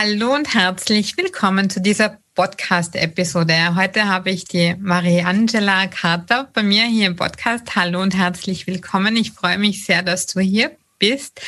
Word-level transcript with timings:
Hallo 0.00 0.32
und 0.32 0.54
herzlich 0.54 1.16
willkommen 1.16 1.70
zu 1.70 1.80
dieser 1.80 2.18
Podcast-Episode. 2.36 3.74
Heute 3.74 4.04
habe 4.04 4.30
ich 4.30 4.44
die 4.44 4.76
Mariangela 4.78 5.88
Carter 5.88 6.48
bei 6.54 6.62
mir 6.62 6.84
hier 6.84 7.08
im 7.08 7.16
Podcast. 7.16 7.74
Hallo 7.74 8.00
und 8.00 8.16
herzlich 8.16 8.68
willkommen. 8.68 9.16
Ich 9.16 9.32
freue 9.32 9.58
mich 9.58 9.84
sehr, 9.84 10.04
dass 10.04 10.26
du 10.26 10.38
hier 10.38 10.70
bist. 11.00 11.40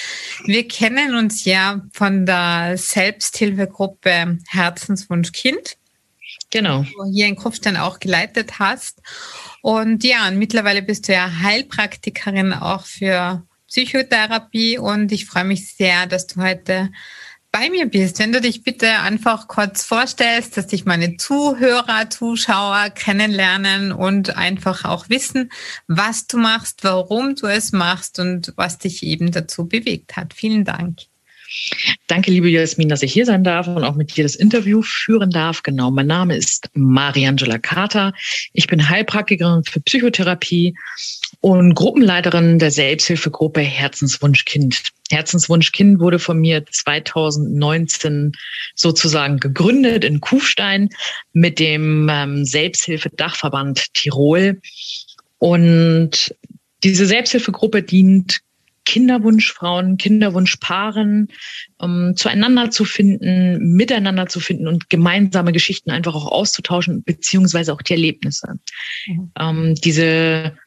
Wir 0.46 0.66
kennen 0.66 1.14
uns 1.14 1.44
ja 1.44 1.80
von 1.92 2.26
der 2.26 2.76
Selbsthilfegruppe 2.76 4.38
Herzenswunsch 4.48 5.30
Kind. 5.30 5.76
Genau. 6.50 6.84
Wo 6.96 7.04
du 7.04 7.12
hier 7.12 7.28
in 7.28 7.36
Kopfstein 7.36 7.76
auch 7.76 8.00
geleitet 8.00 8.58
hast. 8.58 9.00
Und 9.62 10.02
ja, 10.02 10.26
und 10.26 10.38
mittlerweile 10.38 10.82
bist 10.82 11.06
du 11.06 11.12
ja 11.12 11.30
Heilpraktikerin 11.40 12.52
auch 12.52 12.84
für 12.84 13.44
Psychotherapie 13.68 14.76
und 14.76 15.12
ich 15.12 15.26
freue 15.26 15.44
mich 15.44 15.72
sehr, 15.76 16.06
dass 16.06 16.26
du 16.26 16.42
heute 16.42 16.90
bei 17.52 17.68
mir 17.68 17.86
bist, 17.86 18.18
wenn 18.18 18.32
du 18.32 18.40
dich 18.40 18.62
bitte 18.62 18.88
einfach 19.00 19.48
kurz 19.48 19.84
vorstellst, 19.84 20.56
dass 20.56 20.68
dich 20.68 20.84
meine 20.84 21.16
Zuhörer, 21.16 22.08
Zuschauer 22.08 22.90
kennenlernen 22.90 23.92
und 23.92 24.36
einfach 24.36 24.84
auch 24.84 25.08
wissen, 25.08 25.50
was 25.88 26.26
du 26.26 26.38
machst, 26.38 26.84
warum 26.84 27.34
du 27.34 27.46
es 27.46 27.72
machst 27.72 28.18
und 28.20 28.52
was 28.56 28.78
dich 28.78 29.02
eben 29.02 29.32
dazu 29.32 29.66
bewegt 29.66 30.16
hat. 30.16 30.34
Vielen 30.34 30.64
Dank. 30.64 31.00
Danke, 32.06 32.30
liebe 32.30 32.48
Jasmin, 32.48 32.88
dass 32.88 33.02
ich 33.02 33.12
hier 33.12 33.26
sein 33.26 33.42
darf 33.42 33.66
und 33.66 33.82
auch 33.82 33.96
mit 33.96 34.16
dir 34.16 34.22
das 34.22 34.36
Interview 34.36 34.82
führen 34.82 35.30
darf. 35.30 35.64
Genau, 35.64 35.90
mein 35.90 36.06
Name 36.06 36.36
ist 36.36 36.70
Mariangela 36.74 37.58
Carter. 37.58 38.12
Ich 38.52 38.68
bin 38.68 38.88
Heilpraktikerin 38.88 39.64
für 39.64 39.80
Psychotherapie 39.80 40.76
und 41.40 41.74
Gruppenleiterin 41.74 42.58
der 42.58 42.70
Selbsthilfegruppe 42.70 43.60
Herzenswunschkind. 43.60 44.82
Herzenswunschkind 45.10 45.98
wurde 45.98 46.18
von 46.18 46.38
mir 46.38 46.64
2019 46.66 48.32
sozusagen 48.74 49.38
gegründet 49.38 50.04
in 50.04 50.20
Kufstein 50.20 50.90
mit 51.32 51.58
dem 51.58 52.08
ähm, 52.10 52.44
Selbsthilfedachverband 52.44 53.94
Tirol. 53.94 54.60
Und 55.38 56.34
diese 56.82 57.06
Selbsthilfegruppe 57.06 57.82
dient 57.82 58.40
Kinderwunschfrauen, 58.84 59.96
Kinderwunschpaaren 59.98 61.28
um, 61.78 62.16
zueinander 62.16 62.70
zu 62.70 62.84
finden, 62.84 63.76
miteinander 63.76 64.26
zu 64.26 64.40
finden 64.40 64.66
und 64.66 64.90
gemeinsame 64.90 65.52
Geschichten 65.52 65.90
einfach 65.90 66.14
auch 66.14 66.26
auszutauschen, 66.26 67.02
beziehungsweise 67.02 67.72
auch 67.72 67.82
die 67.82 67.92
Erlebnisse. 67.92 68.58
Mhm. 69.06 69.30
Um, 69.38 69.74
diese 69.76 70.58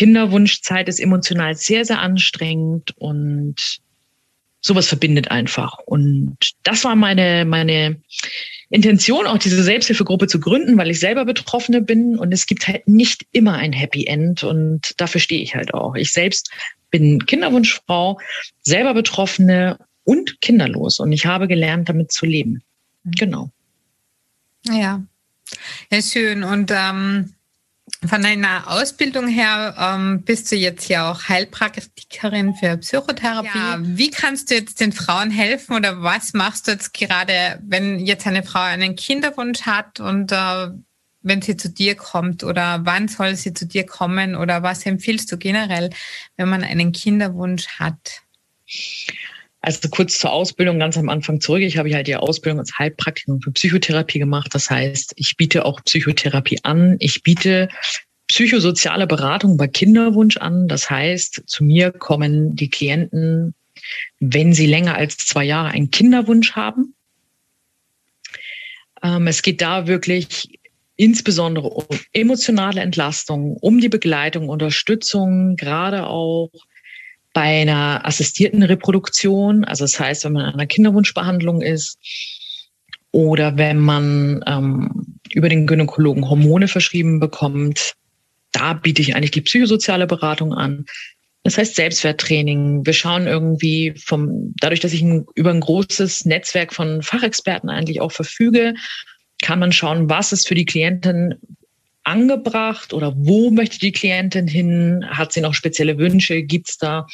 Kinderwunschzeit 0.00 0.88
ist 0.88 0.98
emotional 0.98 1.54
sehr, 1.54 1.84
sehr 1.84 1.98
anstrengend 1.98 2.96
und 2.96 3.56
sowas 4.62 4.88
verbindet 4.88 5.30
einfach. 5.30 5.76
Und 5.80 6.38
das 6.62 6.84
war 6.84 6.96
meine, 6.96 7.44
meine 7.44 8.00
Intention, 8.70 9.26
auch 9.26 9.36
diese 9.36 9.62
Selbsthilfegruppe 9.62 10.26
zu 10.26 10.40
gründen, 10.40 10.78
weil 10.78 10.90
ich 10.90 11.00
selber 11.00 11.26
Betroffene 11.26 11.82
bin 11.82 12.16
und 12.18 12.32
es 12.32 12.46
gibt 12.46 12.66
halt 12.66 12.88
nicht 12.88 13.26
immer 13.32 13.56
ein 13.56 13.74
Happy 13.74 14.06
End 14.06 14.42
und 14.42 14.98
dafür 14.98 15.20
stehe 15.20 15.42
ich 15.42 15.54
halt 15.54 15.74
auch. 15.74 15.94
Ich 15.96 16.14
selbst 16.14 16.50
bin 16.90 17.26
Kinderwunschfrau, 17.26 18.18
selber 18.62 18.94
Betroffene 18.94 19.76
und 20.04 20.40
kinderlos 20.40 20.98
und 20.98 21.12
ich 21.12 21.26
habe 21.26 21.46
gelernt, 21.46 21.90
damit 21.90 22.10
zu 22.10 22.24
leben. 22.24 22.62
Mhm. 23.04 23.10
Genau. 23.18 23.50
Ja, 24.64 25.04
ja 25.92 26.00
schön. 26.00 26.42
Und 26.42 26.72
ähm, 26.74 27.34
von 28.06 28.22
deiner 28.22 28.70
Ausbildung 28.70 29.28
her 29.28 29.74
ähm, 29.78 30.22
bist 30.22 30.50
du 30.50 30.56
jetzt 30.56 30.88
ja 30.88 31.10
auch 31.10 31.28
Heilpraktikerin 31.28 32.54
für 32.54 32.76
Psychotherapie. 32.78 33.48
Ja, 33.58 33.78
wie 33.80 34.10
kannst 34.10 34.50
du 34.50 34.54
jetzt 34.54 34.80
den 34.80 34.92
Frauen 34.92 35.30
helfen 35.30 35.74
oder 35.74 36.02
was 36.02 36.32
machst 36.32 36.66
du 36.66 36.72
jetzt 36.72 36.94
gerade, 36.94 37.60
wenn 37.62 37.98
jetzt 37.98 38.26
eine 38.26 38.42
Frau 38.42 38.60
einen 38.60 38.96
Kinderwunsch 38.96 39.62
hat 39.62 40.00
und 40.00 40.32
äh, 40.32 40.68
wenn 41.22 41.42
sie 41.42 41.56
zu 41.56 41.68
dir 41.68 41.94
kommt 41.94 42.44
oder 42.44 42.80
wann 42.84 43.08
soll 43.08 43.36
sie 43.36 43.52
zu 43.52 43.66
dir 43.66 43.84
kommen 43.84 44.34
oder 44.34 44.62
was 44.62 44.86
empfiehlst 44.86 45.30
du 45.30 45.36
generell, 45.36 45.90
wenn 46.36 46.48
man 46.48 46.64
einen 46.64 46.92
Kinderwunsch 46.92 47.68
hat? 47.78 48.22
Also 49.62 49.88
kurz 49.90 50.18
zur 50.18 50.32
Ausbildung 50.32 50.78
ganz 50.78 50.96
am 50.96 51.10
Anfang 51.10 51.40
zurück. 51.40 51.60
Ich 51.60 51.76
habe 51.76 51.92
halt 51.94 52.06
die 52.06 52.16
Ausbildung 52.16 52.60
als 52.60 52.78
Heilpraktikerin 52.78 53.42
für 53.42 53.50
Psychotherapie 53.50 54.18
gemacht. 54.18 54.54
Das 54.54 54.70
heißt, 54.70 55.12
ich 55.16 55.36
biete 55.36 55.66
auch 55.66 55.82
Psychotherapie 55.84 56.60
an. 56.62 56.96
Ich 56.98 57.22
biete 57.22 57.68
psychosoziale 58.28 59.06
Beratung 59.06 59.56
bei 59.56 59.68
Kinderwunsch 59.68 60.38
an. 60.38 60.66
Das 60.66 60.88
heißt, 60.88 61.42
zu 61.46 61.64
mir 61.64 61.90
kommen 61.92 62.56
die 62.56 62.70
Klienten, 62.70 63.54
wenn 64.18 64.54
sie 64.54 64.66
länger 64.66 64.94
als 64.94 65.18
zwei 65.18 65.44
Jahre 65.44 65.70
einen 65.70 65.90
Kinderwunsch 65.90 66.52
haben. 66.52 66.94
Ähm, 69.02 69.26
es 69.26 69.42
geht 69.42 69.60
da 69.60 69.86
wirklich 69.86 70.58
insbesondere 70.96 71.68
um 71.68 71.86
emotionale 72.12 72.80
Entlastung, 72.80 73.56
um 73.56 73.80
die 73.80 73.88
Begleitung, 73.88 74.48
Unterstützung, 74.48 75.56
gerade 75.56 76.06
auch 76.06 76.50
bei 77.32 77.62
einer 77.62 78.04
assistierten 78.04 78.62
Reproduktion, 78.62 79.64
also 79.64 79.84
das 79.84 79.98
heißt, 79.98 80.24
wenn 80.24 80.32
man 80.32 80.46
in 80.46 80.54
einer 80.54 80.66
Kinderwunschbehandlung 80.66 81.62
ist 81.62 81.98
oder 83.12 83.56
wenn 83.56 83.78
man 83.78 84.42
ähm, 84.46 85.18
über 85.32 85.48
den 85.48 85.66
Gynäkologen 85.66 86.28
Hormone 86.28 86.68
verschrieben 86.68 87.20
bekommt, 87.20 87.94
da 88.52 88.72
biete 88.72 89.02
ich 89.02 89.14
eigentlich 89.14 89.30
die 89.30 89.42
psychosoziale 89.42 90.06
Beratung 90.06 90.54
an. 90.54 90.86
Das 91.44 91.56
heißt 91.56 91.76
Selbstwerttraining. 91.76 92.84
Wir 92.84 92.92
schauen 92.92 93.26
irgendwie 93.26 93.94
vom, 93.96 94.52
dadurch, 94.60 94.80
dass 94.80 94.92
ich 94.92 95.04
über 95.34 95.50
ein 95.50 95.60
großes 95.60 96.26
Netzwerk 96.26 96.74
von 96.74 97.02
Fachexperten 97.02 97.70
eigentlich 97.70 98.00
auch 98.00 98.12
verfüge, 98.12 98.74
kann 99.42 99.58
man 99.58 99.72
schauen, 99.72 100.10
was 100.10 100.32
ist 100.32 100.46
für 100.46 100.54
die 100.54 100.66
Klientin 100.66 101.36
angebracht 102.04 102.92
oder 102.92 103.14
wo 103.16 103.50
möchte 103.50 103.78
die 103.78 103.92
Klientin 103.92 104.46
hin? 104.46 105.04
Hat 105.08 105.32
sie 105.32 105.40
noch 105.40 105.54
spezielle 105.54 105.98
Wünsche? 105.98 106.42
Gibt 106.42 106.70
es 106.70 106.78
da 106.78 107.06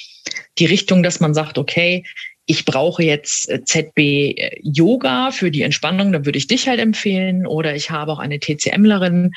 die 0.59 0.67
Richtung, 0.67 1.03
dass 1.03 1.21
man 1.21 1.35
sagt, 1.35 1.59
okay, 1.59 2.05
ich 2.47 2.65
brauche 2.65 3.03
jetzt 3.03 3.51
äh, 3.51 3.65
ZB 3.65 3.99
äh, 3.99 4.61
Yoga 4.63 5.33
für 5.33 5.51
die 5.51 5.63
Entspannung, 5.63 6.13
dann 6.13 6.25
würde 6.25 6.39
ich 6.39 6.47
dich 6.47 6.69
halt 6.69 6.81
empfehlen. 6.81 7.47
Oder 7.47 7.75
ich 7.75 7.91
habe 7.91 8.13
auch 8.13 8.21
eine 8.21 8.39
TCMlerin, 8.39 9.33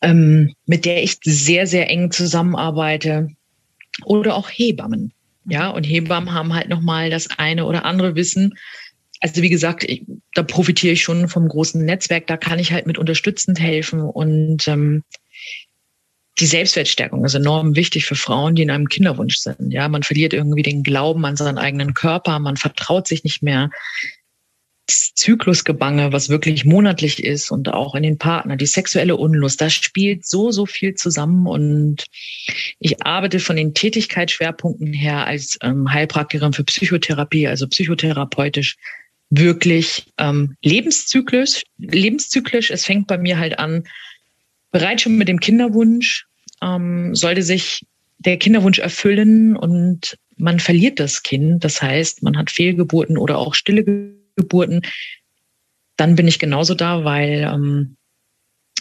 ähm, 0.00 0.54
mit 0.66 0.84
der 0.84 1.02
ich 1.02 1.18
sehr, 1.22 1.66
sehr 1.66 1.90
eng 1.90 2.10
zusammenarbeite. 2.10 3.28
Oder 4.04 4.34
auch 4.34 4.48
Hebammen. 4.48 5.12
Ja, 5.44 5.68
und 5.68 5.84
Hebammen 5.84 6.32
haben 6.32 6.54
halt 6.54 6.68
nochmal 6.68 7.10
das 7.10 7.28
eine 7.38 7.66
oder 7.66 7.84
andere 7.84 8.14
Wissen, 8.14 8.54
also 9.22 9.40
wie 9.40 9.50
gesagt, 9.50 9.84
ich, 9.84 10.02
da 10.34 10.42
profitiere 10.42 10.94
ich 10.94 11.02
schon 11.02 11.28
vom 11.28 11.48
großen 11.48 11.82
Netzwerk, 11.82 12.26
da 12.26 12.36
kann 12.36 12.58
ich 12.58 12.72
halt 12.72 12.86
mit 12.86 12.98
unterstützend 12.98 13.60
helfen. 13.60 14.00
Und 14.00 14.66
ähm, 14.66 15.04
die 16.40 16.46
Selbstwertstärkung 16.46 17.24
ist 17.24 17.34
enorm 17.34 17.76
wichtig 17.76 18.04
für 18.04 18.16
Frauen, 18.16 18.56
die 18.56 18.62
in 18.62 18.70
einem 18.70 18.88
Kinderwunsch 18.88 19.36
sind. 19.36 19.72
Ja, 19.72 19.88
man 19.88 20.02
verliert 20.02 20.32
irgendwie 20.32 20.62
den 20.62 20.82
Glauben 20.82 21.24
an 21.24 21.36
seinen 21.36 21.58
eigenen 21.58 21.94
Körper, 21.94 22.40
man 22.40 22.56
vertraut 22.56 23.06
sich 23.06 23.22
nicht 23.22 23.44
mehr. 23.44 23.70
Das 24.86 25.12
Zyklusgebange, 25.14 26.12
was 26.12 26.28
wirklich 26.28 26.64
monatlich 26.64 27.22
ist 27.22 27.52
und 27.52 27.72
auch 27.72 27.94
in 27.94 28.02
den 28.02 28.18
Partner, 28.18 28.56
die 28.56 28.66
sexuelle 28.66 29.16
Unlust, 29.16 29.60
da 29.60 29.70
spielt 29.70 30.26
so, 30.26 30.50
so 30.50 30.66
viel 30.66 30.94
zusammen. 30.94 31.46
Und 31.46 32.06
ich 32.80 33.06
arbeite 33.06 33.38
von 33.38 33.54
den 33.54 33.72
Tätigkeitsschwerpunkten 33.72 34.92
her 34.92 35.24
als 35.28 35.56
ähm, 35.62 35.92
Heilpraktikerin 35.92 36.52
für 36.52 36.64
Psychotherapie, 36.64 37.46
also 37.46 37.68
psychotherapeutisch 37.68 38.76
wirklich 39.34 40.12
ähm, 40.18 40.56
lebenszyklisch, 40.62 41.62
lebenszyklisch. 41.78 42.70
Es 42.70 42.84
fängt 42.84 43.06
bei 43.06 43.16
mir 43.16 43.38
halt 43.38 43.58
an, 43.58 43.84
bereits 44.70 45.02
schon 45.02 45.16
mit 45.16 45.28
dem 45.28 45.40
Kinderwunsch 45.40 46.26
ähm, 46.62 47.14
sollte 47.14 47.42
sich 47.42 47.86
der 48.18 48.36
Kinderwunsch 48.36 48.78
erfüllen 48.78 49.56
und 49.56 50.18
man 50.36 50.60
verliert 50.60 51.00
das 51.00 51.22
Kind. 51.22 51.64
Das 51.64 51.80
heißt, 51.80 52.22
man 52.22 52.36
hat 52.36 52.50
Fehlgeburten 52.50 53.16
oder 53.16 53.38
auch 53.38 53.54
stille 53.54 53.84
Geburten. 54.36 54.82
Dann 55.96 56.14
bin 56.14 56.28
ich 56.28 56.38
genauso 56.38 56.74
da, 56.74 57.04
weil 57.04 57.50
ähm, 57.52 57.96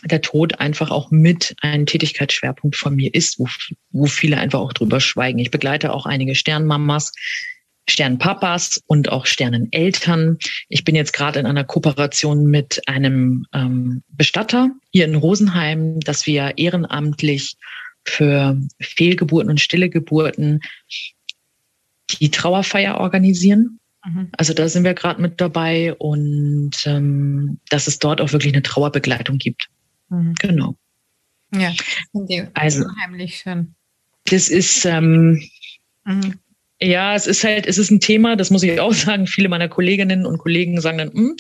der 0.03 0.21
Tod 0.21 0.59
einfach 0.59 0.91
auch 0.91 1.11
mit 1.11 1.55
ein 1.61 1.85
Tätigkeitsschwerpunkt 1.85 2.75
von 2.75 2.95
mir 2.95 3.13
ist, 3.13 3.39
wo, 3.39 3.47
wo 3.91 4.05
viele 4.05 4.37
einfach 4.37 4.59
auch 4.59 4.73
drüber 4.73 4.99
schweigen. 4.99 5.39
Ich 5.39 5.51
begleite 5.51 5.93
auch 5.93 6.05
einige 6.05 6.35
Sternmamas, 6.35 7.13
Sternpapas 7.91 8.81
und 8.87 9.09
auch 9.09 9.25
Sterneneltern. 9.25 10.37
Ich 10.69 10.83
bin 10.83 10.95
jetzt 10.95 11.13
gerade 11.13 11.39
in 11.39 11.45
einer 11.45 11.63
Kooperation 11.63 12.45
mit 12.45 12.81
einem 12.87 13.45
ähm, 13.53 14.03
Bestatter 14.09 14.69
hier 14.91 15.05
in 15.05 15.15
Rosenheim, 15.15 15.99
dass 15.99 16.25
wir 16.25 16.57
ehrenamtlich 16.57 17.57
für 18.05 18.59
Fehlgeburten 18.79 19.51
und 19.51 19.59
stille 19.59 19.89
Geburten 19.89 20.61
die 22.09 22.31
Trauerfeier 22.31 22.97
organisieren. 22.97 23.79
Mhm. 24.05 24.29
Also 24.37 24.53
da 24.53 24.67
sind 24.67 24.83
wir 24.83 24.93
gerade 24.93 25.21
mit 25.21 25.39
dabei 25.39 25.93
und 25.93 26.71
ähm, 26.85 27.59
dass 27.69 27.87
es 27.87 27.99
dort 27.99 28.21
auch 28.21 28.31
wirklich 28.31 28.53
eine 28.53 28.63
Trauerbegleitung 28.63 29.37
gibt. 29.37 29.67
Mhm. 30.09 30.33
Genau. 30.39 30.75
Ja, 31.53 31.73
das 32.13 32.47
also, 32.53 32.85
unheimlich 32.85 33.37
schön. 33.37 33.75
Das 34.25 34.47
ist 34.47 34.85
ähm, 34.85 35.41
mhm 36.05 36.39
Ja, 36.81 37.15
es 37.15 37.27
ist 37.27 37.43
halt, 37.43 37.67
es 37.67 37.77
ist 37.77 37.91
ein 37.91 37.99
Thema, 37.99 38.35
das 38.35 38.49
muss 38.49 38.63
ich 38.63 38.79
auch 38.79 38.93
sagen. 38.93 39.27
Viele 39.27 39.49
meiner 39.49 39.69
Kolleginnen 39.69 40.25
und 40.25 40.39
Kollegen 40.39 40.81
sagen 40.81 40.97
dann, 40.97 41.13
hm, 41.13 41.35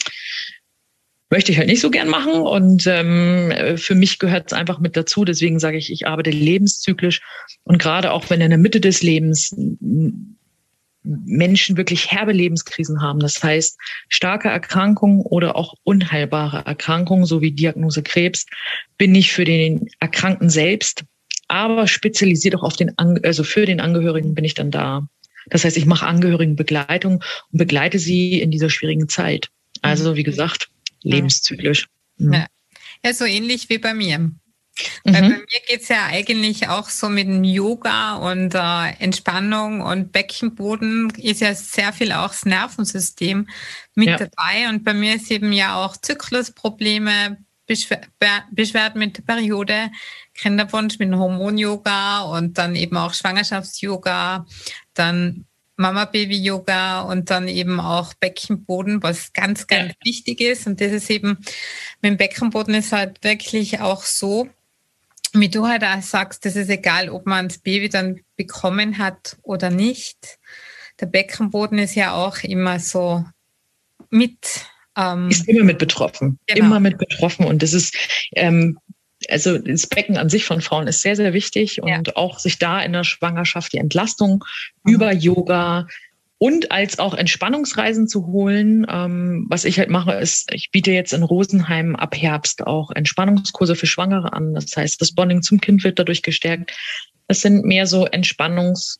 möchte 1.31 1.51
ich 1.51 1.57
halt 1.57 1.67
nicht 1.67 1.81
so 1.81 1.89
gern 1.89 2.09
machen. 2.09 2.33
Und 2.33 2.85
ähm, 2.85 3.77
für 3.77 3.95
mich 3.95 4.19
gehört 4.19 4.47
es 4.47 4.53
einfach 4.53 4.79
mit 4.79 4.95
dazu. 4.95 5.25
Deswegen 5.25 5.59
sage 5.59 5.77
ich, 5.77 5.91
ich 5.91 6.05
arbeite 6.07 6.29
lebenszyklisch. 6.29 7.21
Und 7.63 7.79
gerade 7.79 8.11
auch 8.11 8.29
wenn 8.29 8.41
in 8.41 8.49
der 8.49 8.59
Mitte 8.59 8.79
des 8.79 9.01
Lebens 9.01 9.55
Menschen 11.03 11.77
wirklich 11.77 12.11
herbe 12.11 12.31
Lebenskrisen 12.31 13.01
haben, 13.01 13.19
das 13.19 13.41
heißt 13.41 13.77
starke 14.09 14.49
Erkrankungen 14.49 15.21
oder 15.21 15.55
auch 15.55 15.73
unheilbare 15.83 16.63
Erkrankungen, 16.65 17.25
so 17.25 17.41
wie 17.41 17.51
Diagnose 17.51 18.03
Krebs, 18.03 18.45
bin 18.99 19.15
ich 19.15 19.31
für 19.31 19.45
den 19.45 19.87
Erkrankten 19.99 20.51
selbst, 20.51 21.05
aber 21.47 21.87
spezialisiert 21.87 22.55
auch 22.55 22.63
auf 22.63 22.75
den, 22.75 22.95
also 22.97 23.43
für 23.43 23.65
den 23.65 23.81
Angehörigen 23.81 24.35
bin 24.35 24.45
ich 24.45 24.53
dann 24.53 24.69
da. 24.69 25.07
Das 25.47 25.63
heißt, 25.63 25.77
ich 25.77 25.85
mache 25.85 26.05
Angehörigenbegleitung 26.05 27.23
und 27.51 27.57
begleite 27.57 27.99
sie 27.99 28.39
in 28.41 28.51
dieser 28.51 28.69
schwierigen 28.69 29.09
Zeit. 29.09 29.49
Also, 29.81 30.15
wie 30.15 30.23
gesagt, 30.23 30.69
lebenszyklisch. 31.01 31.87
Mhm. 32.17 32.33
Ja. 32.33 32.47
ja, 33.03 33.13
so 33.13 33.25
ähnlich 33.25 33.69
wie 33.69 33.79
bei 33.79 33.93
mir. 33.93 34.19
Mhm. 34.19 34.33
Weil 35.03 35.21
bei 35.21 35.29
mir 35.29 35.61
geht 35.67 35.81
es 35.81 35.87
ja 35.89 36.05
eigentlich 36.05 36.67
auch 36.69 36.89
so 36.89 37.09
mit 37.09 37.27
dem 37.27 37.43
Yoga 37.43 38.15
und 38.15 38.55
äh, 38.55 38.91
Entspannung 38.99 39.81
und 39.81 40.11
Beckenboden 40.11 41.11
ist 41.17 41.41
ja 41.41 41.53
sehr 41.53 41.93
viel 41.93 42.11
auch 42.11 42.29
das 42.29 42.45
Nervensystem 42.45 43.47
mit 43.95 44.07
ja. 44.07 44.17
dabei. 44.17 44.69
Und 44.69 44.83
bei 44.83 44.93
mir 44.93 45.15
ist 45.15 45.29
eben 45.31 45.51
ja 45.51 45.83
auch 45.83 45.97
Zyklusprobleme, 45.97 47.37
Beschwer 47.67 48.01
Beschwerden 48.51 48.99
mit 48.99 49.17
der 49.17 49.21
Periode, 49.23 49.91
Kinderwunsch 50.33 50.99
mit 50.99 51.13
Hormon-Yoga 51.13 52.21
und 52.21 52.57
dann 52.57 52.75
eben 52.75 52.97
auch 52.97 53.13
Schwangerschafts-Yoga, 53.13 54.45
dann 54.93 55.45
Mama-Baby-Yoga 55.77 57.01
und 57.01 57.29
dann 57.29 57.47
eben 57.47 57.79
auch 57.79 58.13
Beckenboden, 58.13 59.03
was 59.03 59.33
ganz, 59.33 59.67
ganz 59.67 59.89
ja. 59.89 59.95
wichtig 60.05 60.39
ist. 60.39 60.67
Und 60.67 60.79
das 60.79 60.91
ist 60.91 61.09
eben, 61.09 61.37
mit 62.01 62.11
dem 62.11 62.17
Beckenboden 62.17 62.73
ist 62.73 62.91
halt 62.91 63.23
wirklich 63.23 63.79
auch 63.79 64.03
so, 64.03 64.47
wie 65.33 65.49
du 65.49 65.67
halt 65.67 65.83
auch 65.83 66.01
sagst, 66.01 66.45
das 66.45 66.55
ist 66.55 66.69
egal, 66.69 67.09
ob 67.09 67.25
man 67.25 67.47
das 67.47 67.57
Baby 67.57 67.89
dann 67.89 68.21
bekommen 68.35 68.97
hat 68.97 69.37
oder 69.43 69.69
nicht. 69.69 70.39
Der 70.99 71.05
Beckenboden 71.07 71.79
ist 71.79 71.95
ja 71.95 72.13
auch 72.13 72.39
immer 72.43 72.79
so 72.79 73.25
mit. 74.09 74.65
Ähm, 74.97 75.29
ist 75.29 75.47
immer 75.47 75.63
mit 75.63 75.79
betroffen. 75.79 76.37
Genau. 76.47 76.65
Immer 76.65 76.79
mit 76.79 76.97
betroffen. 76.97 77.45
Und 77.45 77.63
das 77.63 77.73
ist, 77.73 77.95
ähm, 78.35 78.77
also 79.29 79.57
das 79.57 79.87
Becken 79.87 80.17
an 80.17 80.29
sich 80.29 80.45
von 80.45 80.61
Frauen 80.61 80.87
ist 80.87 81.01
sehr, 81.01 81.15
sehr 81.15 81.33
wichtig 81.33 81.81
und 81.81 81.89
ja. 81.89 82.01
auch 82.15 82.39
sich 82.39 82.59
da 82.59 82.81
in 82.81 82.93
der 82.93 83.03
Schwangerschaft 83.03 83.73
die 83.73 83.77
Entlastung 83.77 84.43
mhm. 84.83 84.93
über 84.93 85.13
Yoga 85.13 85.87
und 86.37 86.71
als 86.71 86.97
auch 86.97 87.13
Entspannungsreisen 87.13 88.07
zu 88.07 88.25
holen. 88.27 88.85
Ähm, 88.89 89.45
was 89.49 89.63
ich 89.63 89.77
halt 89.77 89.89
mache, 89.89 90.13
ist, 90.13 90.51
ich 90.51 90.71
biete 90.71 90.91
jetzt 90.91 91.13
in 91.13 91.23
Rosenheim 91.23 91.95
ab 91.95 92.15
Herbst 92.15 92.65
auch 92.65 92.89
Entspannungskurse 92.91 93.75
für 93.75 93.85
Schwangere 93.85 94.33
an. 94.33 94.53
Das 94.53 94.75
heißt, 94.75 94.99
das 95.01 95.11
Bonding 95.13 95.43
zum 95.43 95.61
Kind 95.61 95.83
wird 95.83 95.99
dadurch 95.99 96.23
gestärkt. 96.23 96.71
Das 97.27 97.41
sind 97.41 97.63
mehr 97.63 97.85
so 97.85 98.07
Entspannungs- 98.07 98.97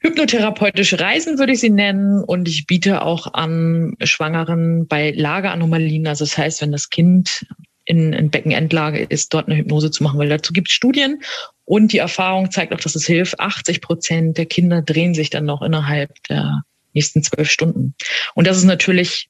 hypnotherapeutische 0.00 0.98
Reisen 0.98 1.38
würde 1.38 1.52
ich 1.52 1.60
sie 1.60 1.70
nennen 1.70 2.24
und 2.24 2.48
ich 2.48 2.66
biete 2.66 3.02
auch 3.02 3.34
an 3.34 3.96
Schwangeren 4.02 4.86
bei 4.86 5.10
Lageranomalien, 5.10 6.06
also 6.06 6.24
das 6.24 6.38
heißt, 6.38 6.62
wenn 6.62 6.72
das 6.72 6.88
Kind 6.88 7.46
in, 7.84 8.12
in 8.12 8.30
Beckenendlage 8.30 9.02
ist, 9.02 9.34
dort 9.34 9.46
eine 9.46 9.56
Hypnose 9.56 9.90
zu 9.90 10.02
machen, 10.02 10.18
weil 10.18 10.28
dazu 10.28 10.52
gibt 10.52 10.68
es 10.68 10.74
Studien 10.74 11.22
und 11.64 11.92
die 11.92 11.98
Erfahrung 11.98 12.50
zeigt 12.50 12.72
auch, 12.72 12.80
dass 12.80 12.94
es 12.94 13.06
hilft. 13.06 13.40
80 13.40 13.80
Prozent 13.80 14.38
der 14.38 14.46
Kinder 14.46 14.82
drehen 14.82 15.14
sich 15.14 15.30
dann 15.30 15.44
noch 15.44 15.62
innerhalb 15.62 16.10
der 16.28 16.62
nächsten 16.94 17.22
zwölf 17.22 17.50
Stunden. 17.50 17.94
Und 18.34 18.46
das 18.46 18.58
ist 18.58 18.64
natürlich, 18.64 19.28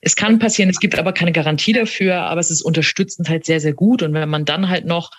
es 0.00 0.16
kann 0.16 0.38
passieren, 0.38 0.70
es 0.70 0.80
gibt 0.80 0.98
aber 0.98 1.12
keine 1.12 1.32
Garantie 1.32 1.72
dafür, 1.72 2.22
aber 2.22 2.40
es 2.40 2.50
ist 2.50 2.62
unterstützend 2.62 3.28
halt 3.28 3.46
sehr, 3.46 3.60
sehr 3.60 3.74
gut. 3.74 4.02
Und 4.02 4.12
wenn 4.14 4.28
man 4.28 4.44
dann 4.44 4.68
halt 4.68 4.84
noch 4.84 5.10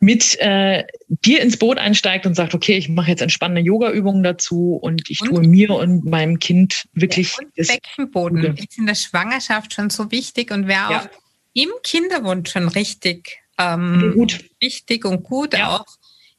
mit 0.00 0.38
äh, 0.38 0.84
dir 1.08 1.42
ins 1.42 1.56
Boot 1.56 1.78
einsteigt 1.78 2.24
und 2.24 2.34
sagt, 2.34 2.54
okay, 2.54 2.76
ich 2.76 2.88
mache 2.88 3.10
jetzt 3.10 3.20
entspannende 3.20 3.62
Yoga-Übungen 3.62 4.22
dazu 4.22 4.74
und 4.80 5.10
ich 5.10 5.20
und, 5.22 5.28
tue 5.28 5.40
mir 5.40 5.70
und 5.70 6.04
meinem 6.04 6.38
Kind 6.38 6.88
wirklich. 6.92 7.32
Ja, 7.32 7.38
und 7.38 7.52
das 7.56 7.68
Beckenboden 7.68 8.40
Gute. 8.42 8.62
ist 8.62 8.78
in 8.78 8.86
der 8.86 8.94
Schwangerschaft 8.94 9.74
schon 9.74 9.90
so 9.90 10.10
wichtig 10.10 10.52
und 10.52 10.68
wäre 10.68 10.92
ja. 10.92 11.00
auch 11.00 11.08
im 11.52 11.70
Kinderwunsch 11.82 12.52
schon 12.52 12.68
richtig 12.68 13.38
ähm, 13.58 14.12
gut. 14.14 14.44
wichtig 14.60 15.04
und 15.04 15.24
gut, 15.24 15.54
ja. 15.54 15.78
auch 15.78 15.86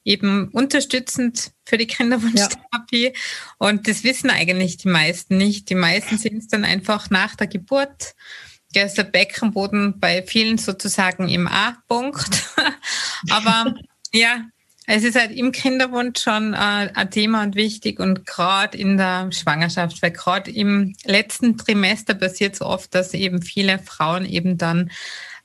eben 0.05 0.47
unterstützend 0.49 1.51
für 1.65 1.77
die 1.77 1.87
Kinderwunschtherapie. 1.87 3.07
Ja. 3.07 3.11
Und 3.57 3.87
das 3.87 4.03
wissen 4.03 4.29
eigentlich 4.29 4.77
die 4.77 4.87
meisten 4.87 5.37
nicht. 5.37 5.69
Die 5.69 5.75
meisten 5.75 6.17
sind 6.17 6.37
es 6.37 6.47
dann 6.47 6.63
einfach 6.63 7.09
nach 7.09 7.35
der 7.35 7.47
Geburt 7.47 8.15
der 8.75 8.85
ist 8.85 8.97
der 8.97 9.03
Beckenboden 9.03 9.99
bei 9.99 10.23
vielen 10.23 10.57
sozusagen 10.57 11.27
im 11.27 11.47
A-Punkt. 11.47 12.43
Aber 13.31 13.73
ja, 14.13 14.41
es 14.85 15.03
ist 15.03 15.19
halt 15.19 15.31
im 15.31 15.51
Kinderwunsch 15.51 16.21
schon 16.21 16.53
äh, 16.53 16.89
ein 16.93 17.11
Thema 17.11 17.43
und 17.43 17.55
wichtig 17.55 17.99
und 17.99 18.25
gerade 18.25 18.77
in 18.77 18.97
der 18.97 19.31
Schwangerschaft, 19.31 20.01
weil 20.01 20.11
gerade 20.11 20.49
im 20.49 20.95
letzten 21.05 21.57
Trimester 21.57 22.15
passiert 22.15 22.55
es 22.55 22.61
oft, 22.61 22.95
dass 22.95 23.13
eben 23.13 23.41
viele 23.41 23.79
Frauen 23.79 24.25
eben 24.25 24.57
dann 24.57 24.91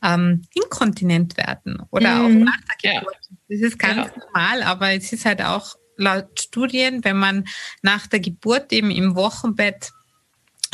ähm, 0.03 0.47
inkontinent 0.55 1.37
werden 1.37 1.83
oder 1.91 2.15
mhm. 2.15 2.25
auch 2.25 2.45
nach 2.47 2.61
der 2.83 3.01
Geburt. 3.01 3.17
Ja. 3.21 3.37
Das 3.49 3.61
ist 3.61 3.79
ganz 3.79 3.97
ja. 3.97 4.23
normal, 4.25 4.63
aber 4.63 4.93
es 4.93 5.13
ist 5.13 5.27
halt 5.27 5.43
auch 5.43 5.77
laut 5.97 6.41
Studien, 6.41 7.05
wenn 7.05 7.17
man 7.17 7.45
nach 7.83 8.07
der 8.07 8.21
Geburt 8.21 8.73
eben 8.73 8.91
im 8.91 9.15
Wochenbett 9.15 9.93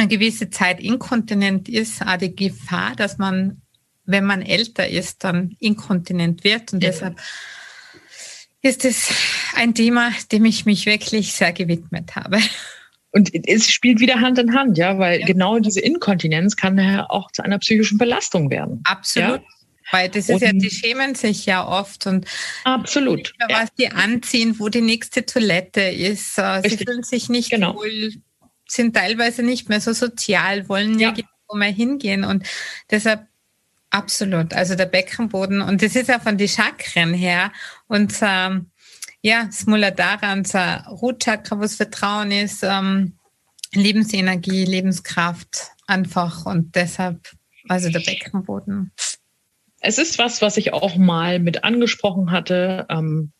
eine 0.00 0.08
gewisse 0.08 0.50
Zeit 0.50 0.80
inkontinent 0.80 1.68
ist, 1.68 2.02
auch 2.02 2.16
die 2.16 2.34
Gefahr, 2.34 2.96
dass 2.96 3.18
man, 3.18 3.62
wenn 4.04 4.24
man 4.24 4.42
älter 4.42 4.88
ist, 4.88 5.24
dann 5.24 5.56
inkontinent 5.58 6.42
wird. 6.44 6.72
Und 6.72 6.82
ja. 6.82 6.90
deshalb 6.90 7.20
ist 8.62 8.84
es 8.84 9.10
ein 9.54 9.74
Thema, 9.74 10.12
dem 10.32 10.44
ich 10.44 10.66
mich 10.66 10.86
wirklich 10.86 11.32
sehr 11.32 11.52
gewidmet 11.52 12.16
habe. 12.16 12.38
Und 13.12 13.30
es 13.48 13.70
spielt 13.70 14.00
wieder 14.00 14.20
Hand 14.20 14.38
in 14.38 14.54
Hand, 14.54 14.78
ja, 14.78 14.98
weil 14.98 15.20
ja. 15.20 15.26
genau 15.26 15.58
diese 15.58 15.80
Inkontinenz 15.80 16.56
kann 16.56 16.78
ja 16.78 17.08
auch 17.10 17.30
zu 17.32 17.42
einer 17.42 17.58
psychischen 17.58 17.98
Belastung 17.98 18.50
werden. 18.50 18.82
Absolut. 18.84 19.40
Ja? 19.40 19.46
Weil 19.92 20.08
das 20.08 20.28
ist 20.28 20.34
und 20.36 20.42
ja, 20.42 20.52
die 20.52 20.70
schämen 20.70 21.16
sich 21.16 21.46
ja 21.46 21.66
oft 21.66 22.06
und 22.06 22.24
absolut, 22.62 23.32
mehr, 23.38 23.48
was 23.60 23.74
die 23.74 23.88
anziehen, 23.88 24.60
wo 24.60 24.68
die 24.68 24.82
nächste 24.82 25.26
Toilette 25.26 25.80
ist. 25.80 26.38
Äh, 26.38 26.42
Richtig. 26.42 26.78
Sie 26.78 26.84
fühlen 26.84 27.02
sich 27.02 27.28
nicht 27.28 27.50
genau. 27.50 27.74
wohl 27.74 28.12
sind 28.70 28.94
teilweise 28.94 29.42
nicht 29.42 29.68
mehr 29.68 29.80
so 29.80 29.92
sozial, 29.92 30.68
wollen 30.68 30.98
ja. 30.98 31.08
nirgendwo 31.08 31.54
mehr 31.54 31.72
hingehen 31.72 32.24
und 32.24 32.46
deshalb 32.90 33.26
absolut, 33.90 34.54
also 34.54 34.76
der 34.76 34.86
Beckenboden 34.86 35.62
und 35.62 35.82
das 35.82 35.96
ist 35.96 36.08
ja 36.08 36.20
von 36.20 36.38
den 36.38 36.48
Chakren 36.48 37.12
her 37.12 37.52
und 37.88 38.14
ähm, 38.22 38.70
ja, 39.22 39.44
das 39.44 39.66
Muladhara, 39.66 40.32
unser 40.32 40.86
Rutchakra, 40.86 41.58
was 41.58 41.74
Vertrauen 41.74 42.30
ist, 42.30 42.62
ähm, 42.62 43.18
Lebensenergie, 43.74 44.64
Lebenskraft 44.64 45.72
einfach 45.86 46.46
und 46.46 46.74
deshalb, 46.74 47.30
also 47.68 47.90
der 47.90 48.00
Beckenboden. 48.00 48.92
Es 49.80 49.98
ist 49.98 50.18
was, 50.18 50.40
was 50.40 50.56
ich 50.56 50.72
auch 50.72 50.96
mal 50.96 51.38
mit 51.38 51.64
angesprochen 51.64 52.30
hatte. 52.30 52.86
Ähm, 52.88 53.32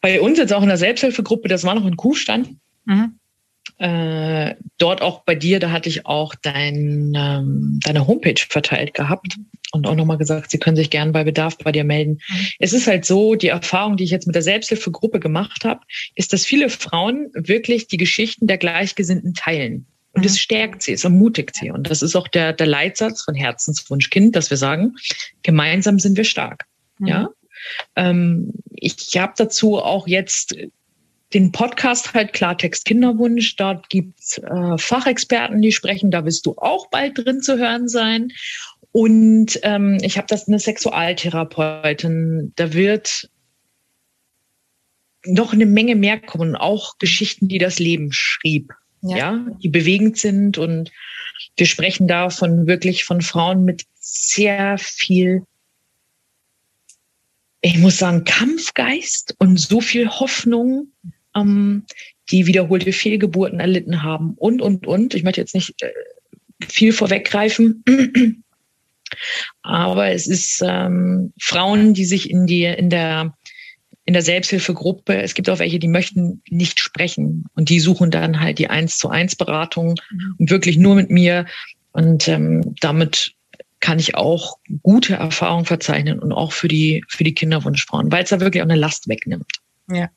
bei 0.00 0.20
uns 0.20 0.38
jetzt 0.38 0.52
auch 0.52 0.62
in 0.62 0.68
der 0.68 0.78
Selbsthilfegruppe, 0.78 1.48
das 1.48 1.64
war 1.64 1.74
noch 1.74 1.86
in 1.86 1.96
Kuhstand. 1.96 2.56
Mhm 2.84 3.18
äh, 3.78 4.56
dort 4.78 5.02
auch 5.02 5.22
bei 5.24 5.34
dir, 5.34 5.60
da 5.60 5.70
hatte 5.70 5.88
ich 5.88 6.06
auch 6.06 6.34
dein, 6.34 7.12
ähm, 7.16 7.80
deine 7.84 8.06
Homepage 8.06 8.40
verteilt 8.48 8.94
gehabt 8.94 9.36
und 9.72 9.86
auch 9.86 9.94
nochmal 9.94 10.18
gesagt, 10.18 10.50
sie 10.50 10.58
können 10.58 10.76
sich 10.76 10.90
gern 10.90 11.12
bei 11.12 11.24
Bedarf 11.24 11.58
bei 11.58 11.72
dir 11.72 11.84
melden. 11.84 12.20
Mhm. 12.28 12.46
Es 12.58 12.72
ist 12.72 12.86
halt 12.86 13.04
so, 13.04 13.34
die 13.34 13.48
Erfahrung, 13.48 13.96
die 13.96 14.04
ich 14.04 14.10
jetzt 14.10 14.26
mit 14.26 14.34
der 14.34 14.42
Selbsthilfegruppe 14.42 15.20
gemacht 15.20 15.64
habe, 15.64 15.80
ist, 16.16 16.32
dass 16.32 16.44
viele 16.44 16.70
Frauen 16.70 17.30
wirklich 17.34 17.86
die 17.86 17.98
Geschichten 17.98 18.46
der 18.46 18.58
Gleichgesinnten 18.58 19.34
teilen. 19.34 19.86
Und 20.12 20.24
es 20.26 20.32
mhm. 20.32 20.38
stärkt 20.38 20.82
sie, 20.82 20.92
es 20.94 21.04
ermutigt 21.04 21.54
sie. 21.54 21.70
Und 21.70 21.88
das 21.90 22.02
ist 22.02 22.16
auch 22.16 22.28
der, 22.28 22.52
der 22.52 22.66
Leitsatz 22.66 23.22
von 23.22 23.34
Herzenswunschkind, 23.34 24.34
dass 24.34 24.50
wir 24.50 24.56
sagen, 24.56 24.96
gemeinsam 25.42 25.98
sind 25.98 26.16
wir 26.16 26.24
stark. 26.24 26.64
Mhm. 26.98 27.06
Ja. 27.06 27.28
Ähm, 27.94 28.54
ich 28.74 29.16
habe 29.16 29.34
dazu 29.36 29.78
auch 29.78 30.08
jetzt 30.08 30.56
den 31.34 31.52
Podcast 31.52 32.14
halt 32.14 32.32
Klartext 32.32 32.84
Kinderwunsch. 32.84 33.56
Dort 33.56 33.88
gibt's 33.90 34.38
äh, 34.38 34.78
Fachexperten, 34.78 35.60
die 35.60 35.72
sprechen. 35.72 36.10
Da 36.10 36.24
wirst 36.24 36.46
du 36.46 36.54
auch 36.56 36.88
bald 36.90 37.18
drin 37.18 37.42
zu 37.42 37.58
hören 37.58 37.88
sein. 37.88 38.32
Und 38.92 39.60
ähm, 39.62 39.98
ich 40.00 40.16
habe 40.16 40.26
das 40.28 40.48
eine 40.48 40.58
Sexualtherapeutin. 40.58 42.52
Da 42.56 42.72
wird 42.72 43.30
noch 45.24 45.52
eine 45.52 45.66
Menge 45.66 45.94
mehr 45.94 46.18
kommen. 46.18 46.56
Auch 46.56 46.98
Geschichten, 46.98 47.48
die 47.48 47.58
das 47.58 47.78
Leben 47.78 48.12
schrieb. 48.12 48.72
Ja. 49.02 49.16
ja, 49.16 49.46
die 49.62 49.68
bewegend 49.68 50.16
sind. 50.18 50.58
Und 50.58 50.90
wir 51.56 51.66
sprechen 51.66 52.08
da 52.08 52.30
von 52.30 52.66
wirklich 52.66 53.04
von 53.04 53.20
Frauen 53.20 53.64
mit 53.64 53.84
sehr 54.00 54.78
viel 54.78 55.44
ich 57.60 57.78
muss 57.78 57.98
sagen, 57.98 58.24
Kampfgeist 58.24 59.34
und 59.38 59.58
so 59.58 59.80
viel 59.80 60.08
Hoffnung 60.08 60.92
ähm, 61.36 61.84
die 62.30 62.46
wiederholte 62.46 62.92
Fehlgeburten 62.92 63.60
erlitten 63.60 64.02
haben 64.02 64.34
und, 64.36 64.60
und, 64.60 64.86
und. 64.86 65.14
Ich 65.14 65.22
möchte 65.22 65.40
jetzt 65.40 65.54
nicht 65.54 65.82
äh, 65.82 65.92
viel 66.66 66.92
vorweggreifen. 66.92 67.84
Aber 69.62 70.10
es 70.10 70.26
ist 70.26 70.62
ähm, 70.66 71.32
Frauen, 71.40 71.94
die 71.94 72.04
sich 72.04 72.30
in 72.30 72.46
die 72.46 72.64
in 72.64 72.90
der 72.90 73.34
in 74.04 74.14
der 74.14 74.22
Selbsthilfegruppe, 74.22 75.20
es 75.20 75.34
gibt 75.34 75.50
auch 75.50 75.58
welche, 75.58 75.78
die 75.78 75.88
möchten 75.88 76.40
nicht 76.48 76.80
sprechen 76.80 77.44
und 77.54 77.68
die 77.68 77.78
suchen 77.78 78.10
dann 78.10 78.40
halt 78.40 78.58
die 78.58 78.70
eins 78.70 78.96
zu 78.96 79.10
eins 79.10 79.36
Beratung 79.36 80.00
mhm. 80.10 80.34
und 80.38 80.50
wirklich 80.50 80.78
nur 80.78 80.94
mit 80.94 81.10
mir 81.10 81.44
und 81.92 82.26
ähm, 82.26 82.74
damit 82.80 83.34
kann 83.80 83.98
ich 83.98 84.14
auch 84.14 84.58
gute 84.82 85.14
Erfahrungen 85.14 85.66
verzeichnen 85.66 86.18
und 86.20 86.32
auch 86.32 86.52
für 86.52 86.68
die 86.68 87.04
für 87.08 87.22
die 87.22 87.34
Kinderwunschfrauen, 87.34 88.10
weil 88.10 88.24
es 88.24 88.30
da 88.30 88.40
wirklich 88.40 88.62
auch 88.62 88.66
eine 88.66 88.76
Last 88.76 89.08
wegnimmt. 89.08 89.60
Ja. 89.90 90.08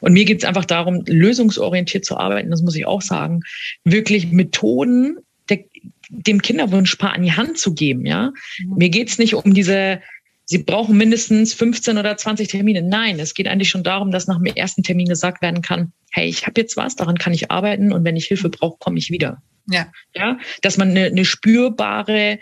Und 0.00 0.12
mir 0.12 0.24
geht 0.24 0.38
es 0.38 0.44
einfach 0.44 0.64
darum, 0.64 1.02
lösungsorientiert 1.06 2.04
zu 2.04 2.16
arbeiten, 2.16 2.50
das 2.50 2.62
muss 2.62 2.76
ich 2.76 2.86
auch 2.86 3.02
sagen, 3.02 3.40
wirklich 3.84 4.32
Methoden 4.32 5.18
der, 5.48 5.64
dem 6.08 6.42
Kinderwunschpaar 6.42 7.12
an 7.12 7.22
die 7.22 7.32
Hand 7.32 7.58
zu 7.58 7.74
geben. 7.74 8.06
Ja, 8.06 8.32
mhm. 8.58 8.76
mir 8.76 8.88
geht 8.88 9.08
es 9.08 9.18
nicht 9.18 9.34
um 9.34 9.54
diese 9.54 10.00
Sie 10.48 10.58
brauchen 10.58 10.96
mindestens 10.96 11.54
15 11.54 11.98
oder 11.98 12.16
20 12.16 12.46
Termine. 12.46 12.80
Nein, 12.80 13.18
es 13.18 13.34
geht 13.34 13.48
eigentlich 13.48 13.68
schon 13.68 13.82
darum, 13.82 14.12
dass 14.12 14.28
nach 14.28 14.36
dem 14.36 14.46
ersten 14.46 14.84
Termin 14.84 15.08
gesagt 15.08 15.42
werden 15.42 15.60
kann, 15.60 15.92
hey, 16.12 16.28
ich 16.28 16.46
habe 16.46 16.60
jetzt 16.60 16.76
was, 16.76 16.94
daran 16.94 17.18
kann 17.18 17.34
ich 17.34 17.50
arbeiten 17.50 17.92
und 17.92 18.04
wenn 18.04 18.14
ich 18.14 18.26
Hilfe 18.26 18.48
brauche, 18.48 18.78
komme 18.78 18.96
ich 18.98 19.10
wieder. 19.10 19.42
Ja. 19.68 19.90
ja. 20.14 20.38
Dass 20.62 20.76
man 20.76 20.90
eine, 20.90 21.06
eine 21.06 21.24
spürbare 21.24 22.38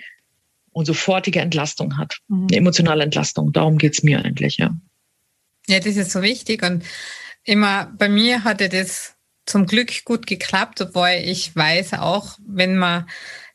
und 0.73 0.85
sofortige 0.85 1.41
Entlastung 1.41 1.97
hat. 1.97 2.19
Mhm. 2.29 2.49
Eine 2.51 2.57
emotionale 2.59 3.05
Entlastung. 3.05 3.53
Darum 3.53 3.79
geht's 3.79 4.03
mir 4.03 4.23
eigentlich, 4.23 4.59
ja. 4.59 4.77
Ja, 5.67 5.81
das 5.81 5.97
ist 5.97 6.11
so 6.11 6.21
wichtig. 6.21 6.63
Und 6.63 6.85
immer 7.45 7.93
bei 7.97 8.09
mir 8.09 8.45
hatte 8.45 8.69
das 8.69 9.15
zum 9.47 9.67
Glück 9.67 10.05
gut 10.05 10.27
geklappt, 10.27 10.81
obwohl 10.81 11.21
ich 11.23 11.55
weiß 11.55 11.95
auch, 11.95 12.39
wenn 12.47 12.77
man 12.77 13.09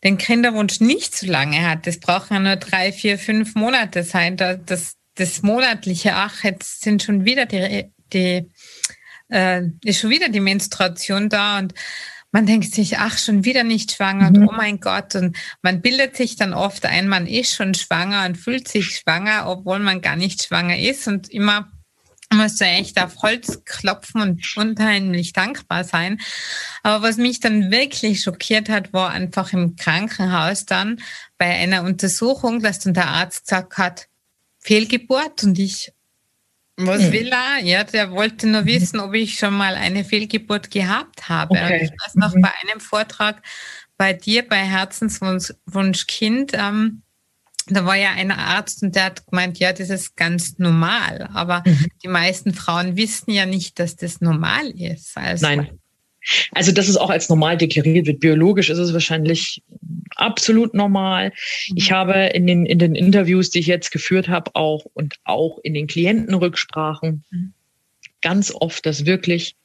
den 0.03 0.17
Kinderwunsch 0.17 0.79
nicht 0.79 1.15
so 1.15 1.27
lange 1.27 1.67
hat, 1.67 1.88
das 1.88 2.00
braucht 2.00 2.31
ja 2.31 2.39
nur 2.39 2.55
drei, 2.55 2.91
vier, 2.91 3.17
fünf 3.17 3.55
Monate 3.55 4.03
sein, 4.03 4.38
das, 4.38 4.96
das 5.15 5.41
monatliche, 5.41 6.13
ach, 6.13 6.43
jetzt 6.43 6.81
sind 6.81 7.03
schon 7.03 7.25
wieder 7.25 7.46
die, 7.46 7.91
die 8.13 8.50
äh, 9.29 9.63
ist 9.84 10.00
schon 10.00 10.10
wieder 10.10 10.29
die 10.29 10.39
Menstruation 10.39 11.29
da 11.29 11.60
und 11.60 11.74
man 12.31 12.46
denkt 12.46 12.74
sich, 12.74 13.00
ach, 13.00 13.17
schon 13.17 13.43
wieder 13.43 13.63
nicht 13.63 13.91
schwanger 13.91 14.29
mhm. 14.29 14.36
und 14.36 14.50
oh 14.50 14.51
mein 14.51 14.79
Gott. 14.79 15.15
Und 15.15 15.36
man 15.63 15.81
bildet 15.81 16.15
sich 16.15 16.36
dann 16.36 16.53
oft 16.53 16.86
ein, 16.86 17.08
man 17.08 17.25
ist 17.25 17.55
schon 17.55 17.74
schwanger 17.74 18.25
und 18.25 18.38
fühlt 18.38 18.67
sich 18.67 18.98
schwanger, 18.98 19.48
obwohl 19.48 19.79
man 19.79 20.01
gar 20.01 20.15
nicht 20.15 20.43
schwanger 20.43 20.77
ist 20.77 21.08
und 21.08 21.29
immer 21.29 21.72
musst 22.31 22.62
du 22.62 22.65
echt 22.65 23.01
auf 23.01 23.21
Holz 23.21 23.63
klopfen 23.65 24.21
und 24.21 24.57
unheimlich 24.57 25.33
dankbar 25.33 25.83
sein. 25.83 26.19
Aber 26.83 27.07
was 27.07 27.17
mich 27.17 27.39
dann 27.39 27.71
wirklich 27.71 28.21
schockiert 28.21 28.69
hat, 28.69 28.93
war 28.93 29.09
einfach 29.09 29.53
im 29.53 29.75
Krankenhaus 29.75 30.65
dann 30.65 31.01
bei 31.38 31.48
einer 31.48 31.83
Untersuchung, 31.83 32.62
dass 32.62 32.79
dann 32.79 32.93
der 32.93 33.07
Arzt 33.07 33.48
gesagt 33.48 33.77
hat, 33.77 34.07
Fehlgeburt 34.59 35.43
und 35.43 35.57
ich, 35.57 35.93
was 36.75 37.01
hm. 37.01 37.12
will 37.12 37.31
er? 37.31 37.63
Ja, 37.63 37.83
der 37.83 38.12
wollte 38.12 38.48
nur 38.48 38.62
mhm. 38.62 38.67
wissen, 38.67 39.00
ob 39.00 39.13
ich 39.13 39.39
schon 39.39 39.53
mal 39.53 39.75
eine 39.75 40.05
Fehlgeburt 40.05 40.69
gehabt 40.71 41.27
habe. 41.27 41.51
Okay. 41.51 41.83
ich 41.83 41.91
weiß 41.91 42.15
noch 42.15 42.36
mhm. 42.36 42.41
bei 42.41 42.51
einem 42.62 42.79
Vortrag 42.79 43.41
bei 43.98 44.13
dir, 44.13 44.48
bei 44.48 44.57
Herzenswunsch 44.57 46.07
Kind, 46.07 46.51
ähm, 46.53 47.01
da 47.69 47.85
war 47.85 47.95
ja 47.95 48.11
ein 48.11 48.31
Arzt 48.31 48.83
und 48.83 48.95
der 48.95 49.05
hat 49.05 49.25
gemeint, 49.27 49.59
ja, 49.59 49.73
das 49.73 49.89
ist 49.89 50.15
ganz 50.15 50.57
normal. 50.57 51.29
Aber 51.33 51.63
mhm. 51.65 51.88
die 52.03 52.07
meisten 52.07 52.53
Frauen 52.53 52.97
wissen 52.97 53.31
ja 53.31 53.45
nicht, 53.45 53.79
dass 53.79 53.95
das 53.95 54.21
normal 54.21 54.69
ist. 54.69 55.15
Also 55.15 55.45
Nein. 55.45 55.79
Also, 56.51 56.71
dass 56.71 56.89
es 56.89 56.97
auch 56.97 57.09
als 57.09 57.29
normal 57.29 57.57
deklariert 57.57 58.05
wird. 58.05 58.19
Biologisch 58.19 58.69
ist 58.69 58.77
es 58.77 58.93
wahrscheinlich 58.93 59.63
absolut 60.15 60.73
normal. 60.73 61.29
Mhm. 61.29 61.77
Ich 61.77 61.91
habe 61.91 62.13
in 62.33 62.45
den, 62.45 62.65
in 62.65 62.79
den 62.79 62.95
Interviews, 62.95 63.49
die 63.49 63.59
ich 63.59 63.67
jetzt 63.67 63.91
geführt 63.91 64.27
habe, 64.27 64.51
auch 64.55 64.85
und 64.93 65.15
auch 65.23 65.59
in 65.63 65.73
den 65.73 65.88
Klientenrücksprachen 65.88 67.23
mhm. 67.31 67.53
ganz 68.21 68.53
oft, 68.53 68.85
dass 68.85 69.05
wirklich 69.05 69.55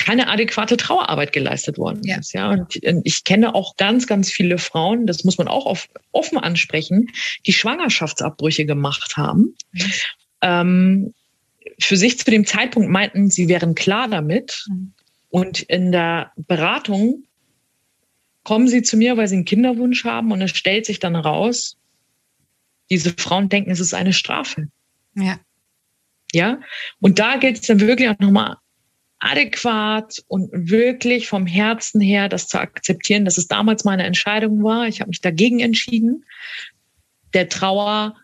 keine 0.00 0.28
adäquate 0.28 0.78
Trauerarbeit 0.78 1.32
geleistet 1.32 1.76
worden 1.76 2.00
ja. 2.04 2.18
ist. 2.18 2.32
Ja, 2.32 2.50
und 2.50 2.80
ich 3.04 3.24
kenne 3.24 3.54
auch 3.54 3.76
ganz, 3.76 4.06
ganz 4.06 4.30
viele 4.30 4.56
Frauen, 4.56 5.06
das 5.06 5.24
muss 5.24 5.36
man 5.36 5.46
auch 5.46 5.76
offen 6.12 6.38
ansprechen, 6.38 7.08
die 7.46 7.52
Schwangerschaftsabbrüche 7.52 8.64
gemacht 8.64 9.18
haben. 9.18 9.54
Mhm. 9.72 9.92
Ähm, 10.40 11.14
für 11.78 11.98
sich 11.98 12.18
zu 12.18 12.30
dem 12.30 12.46
Zeitpunkt 12.46 12.88
meinten, 12.88 13.28
sie 13.28 13.48
wären 13.48 13.74
klar 13.74 14.08
damit. 14.08 14.64
Mhm. 14.68 14.94
Und 15.28 15.60
in 15.60 15.92
der 15.92 16.32
Beratung 16.36 17.24
kommen 18.42 18.68
sie 18.68 18.82
zu 18.82 18.96
mir, 18.96 19.18
weil 19.18 19.28
sie 19.28 19.36
einen 19.36 19.44
Kinderwunsch 19.44 20.04
haben 20.04 20.32
und 20.32 20.40
es 20.40 20.56
stellt 20.56 20.86
sich 20.86 20.98
dann 20.98 21.14
raus, 21.14 21.76
diese 22.88 23.12
Frauen 23.12 23.50
denken, 23.50 23.70
es 23.70 23.80
ist 23.80 23.92
eine 23.92 24.14
Strafe. 24.14 24.68
Ja. 25.14 25.38
Ja. 26.32 26.58
Und 27.00 27.18
da 27.18 27.36
gilt 27.36 27.60
es 27.60 27.66
dann 27.66 27.80
wirklich 27.80 28.08
auch 28.08 28.18
nochmal 28.18 28.56
adäquat 29.20 30.22
und 30.28 30.50
wirklich 30.52 31.28
vom 31.28 31.46
Herzen 31.46 32.00
her 32.00 32.28
das 32.28 32.48
zu 32.48 32.58
akzeptieren, 32.58 33.24
dass 33.24 33.38
es 33.38 33.46
damals 33.46 33.84
meine 33.84 34.04
Entscheidung 34.04 34.62
war. 34.62 34.88
Ich 34.88 35.00
habe 35.00 35.10
mich 35.10 35.20
dagegen 35.20 35.60
entschieden, 35.60 36.24
der 37.34 37.48
Trauer 37.48 38.16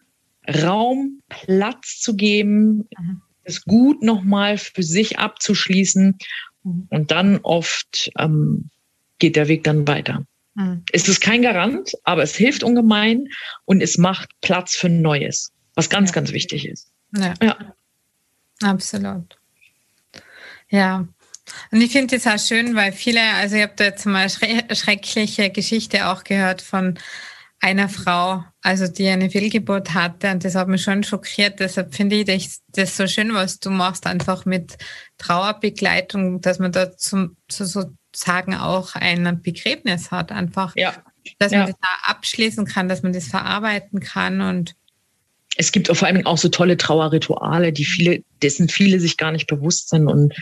Raum, 0.48 1.22
Platz 1.28 2.00
zu 2.00 2.14
geben, 2.14 2.88
mhm. 2.98 3.22
es 3.44 3.64
gut 3.64 4.02
nochmal 4.02 4.58
für 4.58 4.82
sich 4.82 5.18
abzuschließen 5.18 6.18
mhm. 6.62 6.86
und 6.90 7.10
dann 7.10 7.38
oft 7.38 8.10
ähm, 8.18 8.70
geht 9.18 9.36
der 9.36 9.48
Weg 9.48 9.64
dann 9.64 9.86
weiter. 9.88 10.24
Mhm. 10.54 10.82
Es 10.92 11.08
ist 11.08 11.20
kein 11.20 11.42
Garant, 11.42 11.92
aber 12.04 12.22
es 12.22 12.34
hilft 12.34 12.62
ungemein 12.62 13.28
und 13.64 13.82
es 13.82 13.98
macht 13.98 14.30
Platz 14.40 14.76
für 14.76 14.88
Neues, 14.88 15.52
was 15.74 15.90
ganz, 15.90 16.10
ja. 16.10 16.14
ganz 16.14 16.32
wichtig 16.32 16.66
ist. 16.66 16.90
Ja. 17.16 17.34
ja. 17.42 17.74
Absolut. 18.62 19.36
Ja. 20.68 21.06
Und 21.70 21.80
ich 21.80 21.92
finde 21.92 22.16
das 22.16 22.26
auch 22.26 22.44
schön, 22.44 22.74
weil 22.74 22.92
viele, 22.92 23.22
also 23.34 23.56
ich 23.56 23.62
habe 23.62 23.74
da 23.76 23.84
jetzt 23.84 24.04
mal 24.04 24.28
schreckliche 24.28 25.50
Geschichte 25.50 26.08
auch 26.08 26.24
gehört 26.24 26.60
von 26.60 26.98
einer 27.60 27.88
Frau, 27.88 28.44
also 28.62 28.86
die 28.86 29.08
eine 29.08 29.30
Fehlgeburt 29.30 29.94
hatte 29.94 30.30
und 30.30 30.44
das 30.44 30.54
hat 30.54 30.68
mich 30.68 30.82
schon 30.82 31.04
schockiert. 31.04 31.60
Deshalb 31.60 31.94
finde 31.94 32.16
ich 32.16 32.58
das 32.68 32.96
so 32.96 33.06
schön, 33.06 33.32
was 33.34 33.60
du 33.60 33.70
machst, 33.70 34.06
einfach 34.06 34.44
mit 34.44 34.76
Trauerbegleitung, 35.18 36.40
dass 36.40 36.58
man 36.58 36.72
da 36.72 36.96
zum, 36.96 37.36
sozusagen 37.50 38.54
auch 38.54 38.94
ein 38.94 39.40
Begräbnis 39.42 40.10
hat, 40.10 40.32
einfach, 40.32 40.74
ja. 40.76 40.94
dass 41.38 41.52
man 41.52 41.60
ja. 41.60 41.66
das 41.66 41.76
da 41.80 42.10
abschließen 42.10 42.66
kann, 42.66 42.88
dass 42.88 43.02
man 43.02 43.12
das 43.12 43.28
verarbeiten 43.28 44.00
kann 44.00 44.40
und 44.42 44.76
es 45.56 45.72
gibt 45.72 45.88
vor 45.88 46.06
allem 46.06 46.26
auch 46.26 46.38
so 46.38 46.48
tolle 46.48 46.76
Trauerrituale, 46.76 47.72
die 47.72 47.84
viele, 47.84 48.22
dessen 48.42 48.68
viele 48.68 49.00
sich 49.00 49.16
gar 49.16 49.32
nicht 49.32 49.46
bewusst 49.46 49.88
sind. 49.88 50.06
Und 50.06 50.34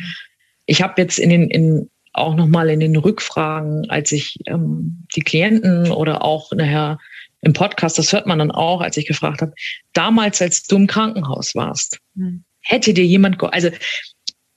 ich 0.66 0.82
habe 0.82 1.00
jetzt 1.00 1.18
in 1.18 1.30
den, 1.30 1.48
in, 1.50 1.90
auch 2.12 2.34
nochmal 2.34 2.68
in 2.70 2.80
den 2.80 2.96
Rückfragen, 2.96 3.88
als 3.90 4.12
ich 4.12 4.38
ähm, 4.46 5.04
die 5.14 5.22
Klienten 5.22 5.90
oder 5.92 6.22
auch 6.22 6.52
nachher 6.52 6.98
im 7.42 7.52
Podcast, 7.52 7.98
das 7.98 8.12
hört 8.12 8.26
man 8.26 8.38
dann 8.38 8.50
auch, 8.50 8.80
als 8.80 8.96
ich 8.96 9.06
gefragt 9.06 9.42
habe, 9.42 9.52
damals, 9.92 10.40
als 10.40 10.64
du 10.64 10.76
im 10.76 10.86
Krankenhaus 10.86 11.54
warst, 11.54 11.98
mhm. 12.14 12.42
hätte 12.60 12.94
dir 12.94 13.04
jemand, 13.04 13.42
also 13.52 13.68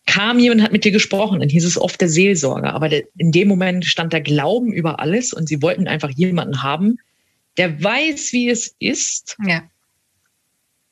kam 0.05 0.39
jemand, 0.39 0.63
hat 0.63 0.71
mit 0.71 0.85
dir 0.85 0.91
gesprochen, 0.91 1.41
dann 1.41 1.49
hieß 1.49 1.65
es 1.65 1.77
oft 1.77 1.99
der 1.99 2.07
Seelsorger, 2.07 2.73
aber 2.73 2.87
der, 2.87 3.03
in 3.17 3.31
dem 3.31 3.49
Moment 3.49 3.85
stand 3.85 4.13
der 4.13 4.21
Glauben 4.21 4.71
über 4.71 5.01
alles 5.01 5.33
und 5.33 5.49
sie 5.49 5.61
wollten 5.61 5.87
einfach 5.87 6.11
jemanden 6.11 6.63
haben, 6.63 6.97
der 7.57 7.83
weiß, 7.83 8.31
wie 8.31 8.49
es 8.49 8.73
ist. 8.79 9.35
Ja 9.45 9.63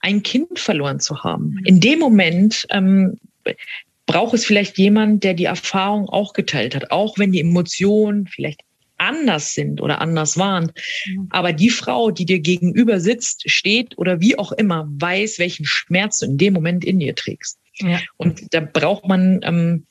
ein 0.06 0.22
Kind 0.22 0.60
verloren 0.60 1.00
zu 1.00 1.24
haben. 1.24 1.56
Mhm. 1.56 1.66
In 1.66 1.80
dem 1.80 2.00
Moment 2.00 2.68
ähm, 2.70 3.18
braucht 4.06 4.36
es 4.36 4.46
vielleicht 4.46 4.78
jemand, 4.78 5.24
der 5.24 5.34
die 5.34 5.46
Erfahrung 5.46 6.08
auch 6.08 6.34
geteilt 6.34 6.76
hat, 6.76 6.92
auch 6.92 7.18
wenn 7.18 7.32
die 7.32 7.40
Emotionen 7.40 8.28
vielleicht 8.28 8.62
anders 8.98 9.54
sind 9.54 9.82
oder 9.82 10.00
anders 10.00 10.38
waren. 10.38 10.72
Mhm. 11.08 11.28
Aber 11.32 11.54
die 11.54 11.72
Frau, 11.72 12.12
die 12.12 12.26
dir 12.26 12.40
gegenüber 12.40 13.00
sitzt, 13.00 13.50
steht 13.50 13.98
oder 13.98 14.22
wie 14.22 14.38
auch 14.38 14.52
immer, 14.52 14.88
weiß, 14.88 15.40
welchen 15.40 15.66
Schmerz 15.66 16.20
du 16.20 16.28
in 16.28 16.38
dem 16.38 16.54
Moment 16.54 16.86
in 16.86 17.00
dir 17.00 17.16
trägst. 17.16 17.58
Ja. 17.80 18.00
Und 18.18 18.54
da 18.54 18.62
braucht 18.62 19.06
man, 19.06 19.40
ähm, 19.42 19.86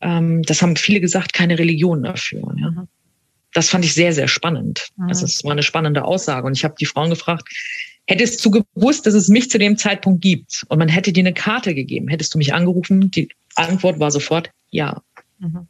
ähm, 0.00 0.42
das 0.44 0.62
haben 0.62 0.76
viele 0.76 1.00
gesagt, 1.00 1.32
keine 1.32 1.58
Religion 1.58 2.04
dafür. 2.04 2.54
Ja. 2.56 2.70
Mhm. 2.70 2.88
Das 3.52 3.68
fand 3.68 3.84
ich 3.84 3.94
sehr, 3.94 4.12
sehr 4.12 4.26
spannend. 4.26 4.88
Das 5.08 5.22
ist, 5.22 5.44
war 5.44 5.52
eine 5.52 5.62
spannende 5.62 6.04
Aussage. 6.04 6.44
Und 6.44 6.56
ich 6.56 6.64
habe 6.64 6.74
die 6.78 6.86
Frauen 6.86 7.10
gefragt, 7.10 7.48
Hättest 8.06 8.44
du 8.44 8.50
gewusst, 8.50 9.06
dass 9.06 9.14
es 9.14 9.28
mich 9.28 9.50
zu 9.50 9.58
dem 9.58 9.78
Zeitpunkt 9.78 10.20
gibt 10.20 10.64
und 10.68 10.78
man 10.78 10.88
hätte 10.88 11.12
dir 11.12 11.22
eine 11.22 11.32
Karte 11.32 11.74
gegeben, 11.74 12.08
hättest 12.08 12.34
du 12.34 12.38
mich 12.38 12.52
angerufen? 12.52 13.10
Die 13.10 13.28
Antwort 13.54 13.98
war 13.98 14.10
sofort 14.10 14.50
ja. 14.70 15.02
Mhm. 15.38 15.68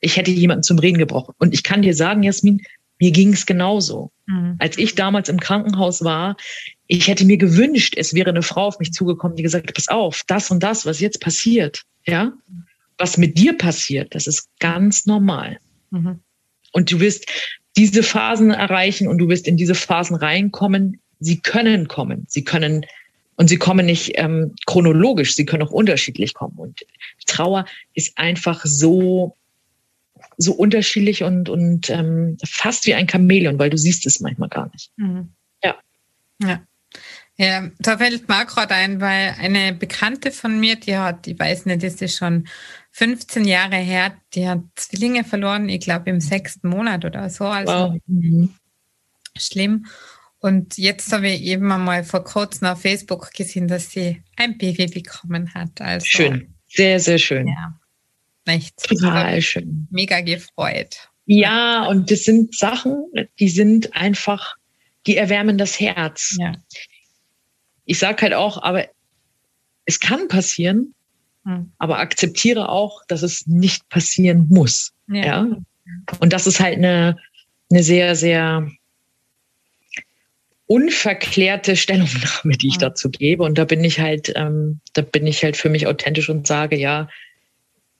Ich 0.00 0.16
hätte 0.16 0.30
jemanden 0.30 0.62
zum 0.62 0.78
Reden 0.78 0.98
gebraucht. 0.98 1.34
Und 1.38 1.54
ich 1.54 1.62
kann 1.62 1.82
dir 1.82 1.94
sagen, 1.94 2.22
Jasmin, 2.22 2.62
mir 2.98 3.12
ging 3.12 3.32
es 3.32 3.46
genauso. 3.46 4.10
Mhm. 4.26 4.56
Als 4.58 4.76
ich 4.78 4.94
damals 4.94 5.28
im 5.28 5.40
Krankenhaus 5.40 6.04
war, 6.04 6.36
Ich 6.92 7.06
hätte 7.06 7.24
mir 7.24 7.36
gewünscht, 7.36 7.94
es 7.96 8.14
wäre 8.14 8.30
eine 8.30 8.42
Frau 8.42 8.66
auf 8.66 8.80
mich 8.80 8.92
zugekommen, 8.92 9.36
die 9.36 9.44
gesagt 9.44 9.68
hat, 9.68 9.74
pass 9.76 9.86
auf, 9.86 10.24
das 10.26 10.50
und 10.50 10.60
das, 10.60 10.86
was 10.86 10.98
jetzt 10.98 11.20
passiert, 11.20 11.84
ja, 12.04 12.32
was 12.98 13.16
mit 13.16 13.38
dir 13.38 13.56
passiert, 13.56 14.12
das 14.12 14.26
ist 14.26 14.48
ganz 14.58 15.06
normal. 15.06 15.60
Mhm. 15.90 16.18
Und 16.72 16.90
du 16.90 16.98
wirst 16.98 17.26
diese 17.76 18.02
Phasen 18.02 18.50
erreichen 18.50 19.06
und 19.06 19.18
du 19.18 19.28
wirst 19.28 19.46
in 19.46 19.56
diese 19.56 19.76
Phasen 19.76 20.16
reinkommen. 20.16 21.00
Sie 21.20 21.38
können 21.40 21.88
kommen. 21.88 22.24
Sie 22.28 22.44
können 22.44 22.84
und 23.36 23.48
sie 23.48 23.56
kommen 23.56 23.86
nicht 23.86 24.12
ähm, 24.16 24.54
chronologisch, 24.66 25.34
sie 25.34 25.46
können 25.46 25.62
auch 25.62 25.70
unterschiedlich 25.70 26.34
kommen. 26.34 26.58
Und 26.58 26.84
Trauer 27.24 27.64
ist 27.94 28.18
einfach 28.18 28.60
so, 28.64 29.34
so 30.36 30.52
unterschiedlich 30.52 31.22
und, 31.22 31.48
und 31.48 31.88
ähm, 31.88 32.36
fast 32.44 32.84
wie 32.84 32.92
ein 32.92 33.08
Chamäleon, 33.08 33.58
weil 33.58 33.70
du 33.70 33.78
siehst 33.78 34.04
es 34.04 34.20
manchmal 34.20 34.50
gar 34.50 34.70
nicht. 34.74 34.92
Mhm. 34.96 35.32
Ja. 35.64 35.76
Ja. 36.42 36.60
Ja, 37.38 37.70
da 37.78 37.96
fällt 37.96 38.28
mir 38.28 38.44
gerade 38.44 38.74
ein, 38.74 39.00
weil 39.00 39.34
eine 39.38 39.72
Bekannte 39.72 40.32
von 40.32 40.60
mir, 40.60 40.76
die 40.76 40.98
hat, 40.98 41.26
ich 41.26 41.38
weiß 41.38 41.64
nicht, 41.64 41.82
das 41.82 42.02
ist 42.02 42.18
schon 42.18 42.46
15 42.90 43.46
Jahre 43.46 43.76
her, 43.76 44.12
die 44.34 44.46
hat 44.46 44.60
Zwillinge 44.74 45.24
verloren, 45.24 45.70
ich 45.70 45.80
glaube 45.80 46.10
im 46.10 46.20
sechsten 46.20 46.68
Monat 46.68 47.06
oder 47.06 47.30
so. 47.30 47.46
Also 47.46 47.72
wow. 47.72 47.98
Mhm. 48.06 48.52
schlimm. 49.34 49.86
Und 50.40 50.78
jetzt 50.78 51.12
habe 51.12 51.28
ich 51.28 51.42
eben 51.42 51.70
einmal 51.70 52.02
vor 52.02 52.24
kurzem 52.24 52.68
auf 52.68 52.80
Facebook 52.80 53.30
gesehen, 53.32 53.68
dass 53.68 53.90
sie 53.90 54.22
ein 54.36 54.56
Baby 54.56 54.86
bekommen 54.86 55.52
hat. 55.52 55.80
Also, 55.80 56.06
schön, 56.06 56.54
sehr, 56.66 56.98
sehr 56.98 57.18
schön. 57.18 57.46
Ja, 57.46 57.78
echt. 58.46 58.82
Total 58.82 59.40
schön. 59.42 59.86
Mega 59.90 60.20
gefreut. 60.20 61.10
Ja, 61.26 61.86
und 61.86 62.10
das 62.10 62.24
sind 62.24 62.56
Sachen, 62.56 63.04
die 63.38 63.50
sind 63.50 63.94
einfach, 63.94 64.56
die 65.06 65.16
erwärmen 65.16 65.58
das 65.58 65.78
Herz. 65.78 66.36
Ja. 66.38 66.54
Ich 67.84 67.98
sage 67.98 68.22
halt 68.22 68.34
auch, 68.34 68.62
aber 68.62 68.88
es 69.84 70.00
kann 70.00 70.26
passieren, 70.28 70.94
hm. 71.44 71.70
aber 71.78 71.98
akzeptiere 71.98 72.68
auch, 72.70 73.04
dass 73.06 73.22
es 73.22 73.46
nicht 73.46 73.88
passieren 73.90 74.46
muss. 74.48 74.92
Ja. 75.06 75.24
ja? 75.24 75.56
Und 76.18 76.32
das 76.32 76.46
ist 76.46 76.60
halt 76.60 76.78
eine, 76.78 77.16
eine 77.70 77.82
sehr, 77.82 78.16
sehr 78.16 78.70
unverklärte 80.70 81.74
Stellungnahme, 81.74 82.56
die 82.56 82.68
ich 82.68 82.76
mhm. 82.76 82.82
dazu 82.82 83.10
gebe. 83.10 83.42
Und 83.42 83.58
da 83.58 83.64
bin 83.64 83.82
ich 83.82 83.98
halt, 83.98 84.32
ähm, 84.36 84.78
da 84.92 85.02
bin 85.02 85.26
ich 85.26 85.42
halt 85.42 85.56
für 85.56 85.68
mich 85.68 85.88
authentisch 85.88 86.30
und 86.30 86.46
sage, 86.46 86.76
ja, 86.76 87.08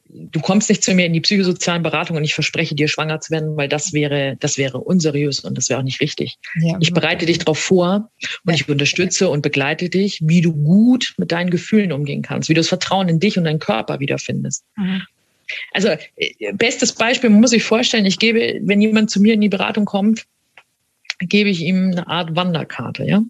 du 0.08 0.38
kommst 0.38 0.68
nicht 0.68 0.84
zu 0.84 0.94
mir 0.94 1.04
in 1.04 1.12
die 1.12 1.20
psychosozialen 1.20 1.82
Beratung 1.82 2.16
und 2.16 2.22
ich 2.22 2.32
verspreche 2.32 2.76
dir, 2.76 2.86
schwanger 2.86 3.20
zu 3.20 3.32
werden, 3.32 3.56
weil 3.56 3.68
das 3.68 3.92
wäre, 3.92 4.36
das 4.38 4.56
wäre 4.56 4.78
unseriös 4.78 5.40
und 5.40 5.58
das 5.58 5.68
wäre 5.68 5.80
auch 5.80 5.84
nicht 5.84 6.00
richtig. 6.00 6.38
Ja. 6.60 6.76
Ich 6.78 6.92
bereite 6.92 7.26
dich 7.26 7.38
darauf 7.38 7.58
vor 7.58 8.08
und 8.44 8.52
ja. 8.52 8.54
ich 8.54 8.68
unterstütze 8.68 9.28
und 9.28 9.42
begleite 9.42 9.88
dich, 9.88 10.20
wie 10.22 10.40
du 10.40 10.52
gut 10.52 11.14
mit 11.16 11.32
deinen 11.32 11.50
Gefühlen 11.50 11.90
umgehen 11.90 12.22
kannst, 12.22 12.48
wie 12.48 12.54
du 12.54 12.60
das 12.60 12.68
Vertrauen 12.68 13.08
in 13.08 13.18
dich 13.18 13.36
und 13.36 13.44
deinen 13.44 13.58
Körper 13.58 13.98
wiederfindest. 13.98 14.64
Mhm. 14.76 15.02
Also, 15.72 15.88
äh, 15.88 16.52
bestes 16.52 16.92
Beispiel, 16.92 17.30
man 17.30 17.40
muss 17.40 17.50
sich 17.50 17.64
vorstellen, 17.64 18.06
ich 18.06 18.20
gebe, 18.20 18.60
wenn 18.62 18.80
jemand 18.80 19.10
zu 19.10 19.20
mir 19.20 19.34
in 19.34 19.40
die 19.40 19.48
Beratung 19.48 19.86
kommt, 19.86 20.24
gebe 21.20 21.50
ich 21.50 21.60
ihm 21.60 21.92
eine 21.92 22.06
Art 22.06 22.34
Wanderkarte, 22.34 23.04
ja. 23.04 23.22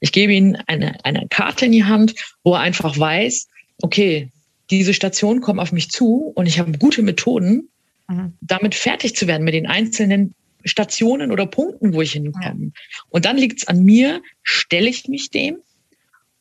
Ich 0.00 0.12
gebe 0.12 0.34
ihm 0.34 0.56
eine, 0.66 1.02
eine 1.04 1.26
Karte 1.28 1.66
in 1.66 1.72
die 1.72 1.84
Hand, 1.84 2.14
wo 2.42 2.54
er 2.54 2.60
einfach 2.60 2.98
weiß, 2.98 3.48
okay, 3.82 4.30
diese 4.70 4.94
Station 4.94 5.40
kommt 5.40 5.60
auf 5.60 5.72
mich 5.72 5.90
zu 5.90 6.32
und 6.34 6.46
ich 6.46 6.58
habe 6.58 6.78
gute 6.78 7.02
Methoden, 7.02 7.68
mhm. 8.08 8.34
damit 8.40 8.74
fertig 8.74 9.16
zu 9.16 9.26
werden 9.26 9.44
mit 9.44 9.54
den 9.54 9.66
einzelnen 9.66 10.34
Stationen 10.64 11.30
oder 11.30 11.46
Punkten, 11.46 11.92
wo 11.92 12.02
ich 12.02 12.12
hinkomme. 12.12 12.66
Ja. 12.66 12.70
Und 13.10 13.24
dann 13.24 13.36
liegt 13.36 13.58
es 13.58 13.68
an 13.68 13.84
mir, 13.84 14.22
stelle 14.42 14.88
ich 14.88 15.08
mich 15.08 15.30
dem 15.30 15.58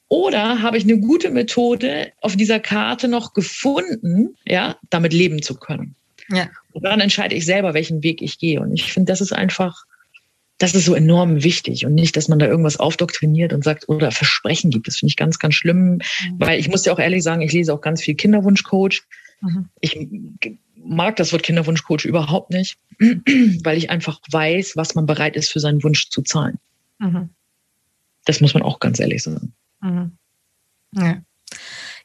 oder 0.07 0.61
habe 0.61 0.77
ich 0.77 0.83
eine 0.83 0.99
gute 0.99 1.29
Methode 1.29 2.11
auf 2.21 2.35
dieser 2.35 2.59
Karte 2.59 3.07
noch 3.07 3.33
gefunden, 3.33 4.35
ja, 4.45 4.77
damit 4.89 5.13
leben 5.13 5.41
zu 5.41 5.55
können. 5.55 5.95
Ja. 6.29 6.49
Und 6.71 6.83
dann 6.83 7.01
entscheide 7.01 7.35
ich 7.35 7.45
selber, 7.45 7.73
welchen 7.73 8.03
Weg 8.03 8.21
ich 8.21 8.39
gehe. 8.39 8.61
Und 8.61 8.73
ich 8.73 8.93
finde, 8.93 9.11
das 9.11 9.21
ist 9.21 9.33
einfach 9.33 9.83
das 10.63 10.73
ist 10.75 10.85
so 10.85 10.95
enorm 10.95 11.43
wichtig 11.43 11.85
und 11.85 11.93
nicht, 11.93 12.15
dass 12.15 12.29
man 12.29 12.39
da 12.39 12.45
irgendwas 12.47 12.79
aufdoktriniert 12.79 13.51
und 13.51 13.65
sagt 13.65 13.89
oder 13.89 14.11
Versprechen 14.11 14.71
gibt. 14.71 14.87
Das 14.87 14.95
finde 14.95 15.09
ich 15.09 15.17
ganz, 15.17 15.37
ganz 15.37 15.55
schlimm, 15.55 15.95
mhm. 15.95 15.99
weil 16.37 16.57
ich 16.57 16.69
muss 16.69 16.85
ja 16.85 16.93
auch 16.93 16.99
ehrlich 16.99 17.21
sagen, 17.21 17.41
ich 17.41 17.51
lese 17.51 17.73
auch 17.73 17.81
ganz 17.81 18.01
viel 18.01 18.15
Kinderwunschcoach. 18.15 19.03
Mhm. 19.41 19.67
Ich 19.81 20.07
mag 20.77 21.17
das 21.17 21.33
Wort 21.33 21.43
Kinderwunschcoach 21.43 22.05
überhaupt 22.05 22.51
nicht, 22.51 22.77
weil 22.99 23.77
ich 23.77 23.89
einfach 23.89 24.21
weiß, 24.31 24.77
was 24.77 24.95
man 24.95 25.05
bereit 25.05 25.35
ist, 25.35 25.51
für 25.51 25.59
seinen 25.59 25.83
Wunsch 25.83 26.07
zu 26.09 26.21
zahlen. 26.21 26.59
Mhm. 26.97 27.31
Das 28.23 28.39
muss 28.39 28.53
man 28.53 28.63
auch 28.63 28.79
ganz 28.79 29.01
ehrlich 29.01 29.21
sagen. 29.21 29.51
Mhm. 29.81 30.13
Ja. 30.95 31.21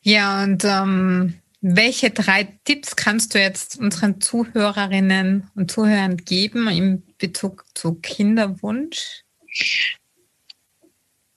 ja, 0.02 0.42
und 0.42 0.64
ähm, 0.64 1.34
welche 1.60 2.10
drei 2.10 2.58
Tipps 2.64 2.94
kannst 2.94 3.34
du 3.34 3.40
jetzt 3.40 3.78
unseren 3.78 4.20
Zuhörerinnen 4.20 5.50
und 5.54 5.70
Zuhörern 5.70 6.16
geben 6.18 6.68
in 6.68 7.02
Bezug 7.18 7.64
zu 7.74 7.94
Kinderwunsch? 7.94 9.24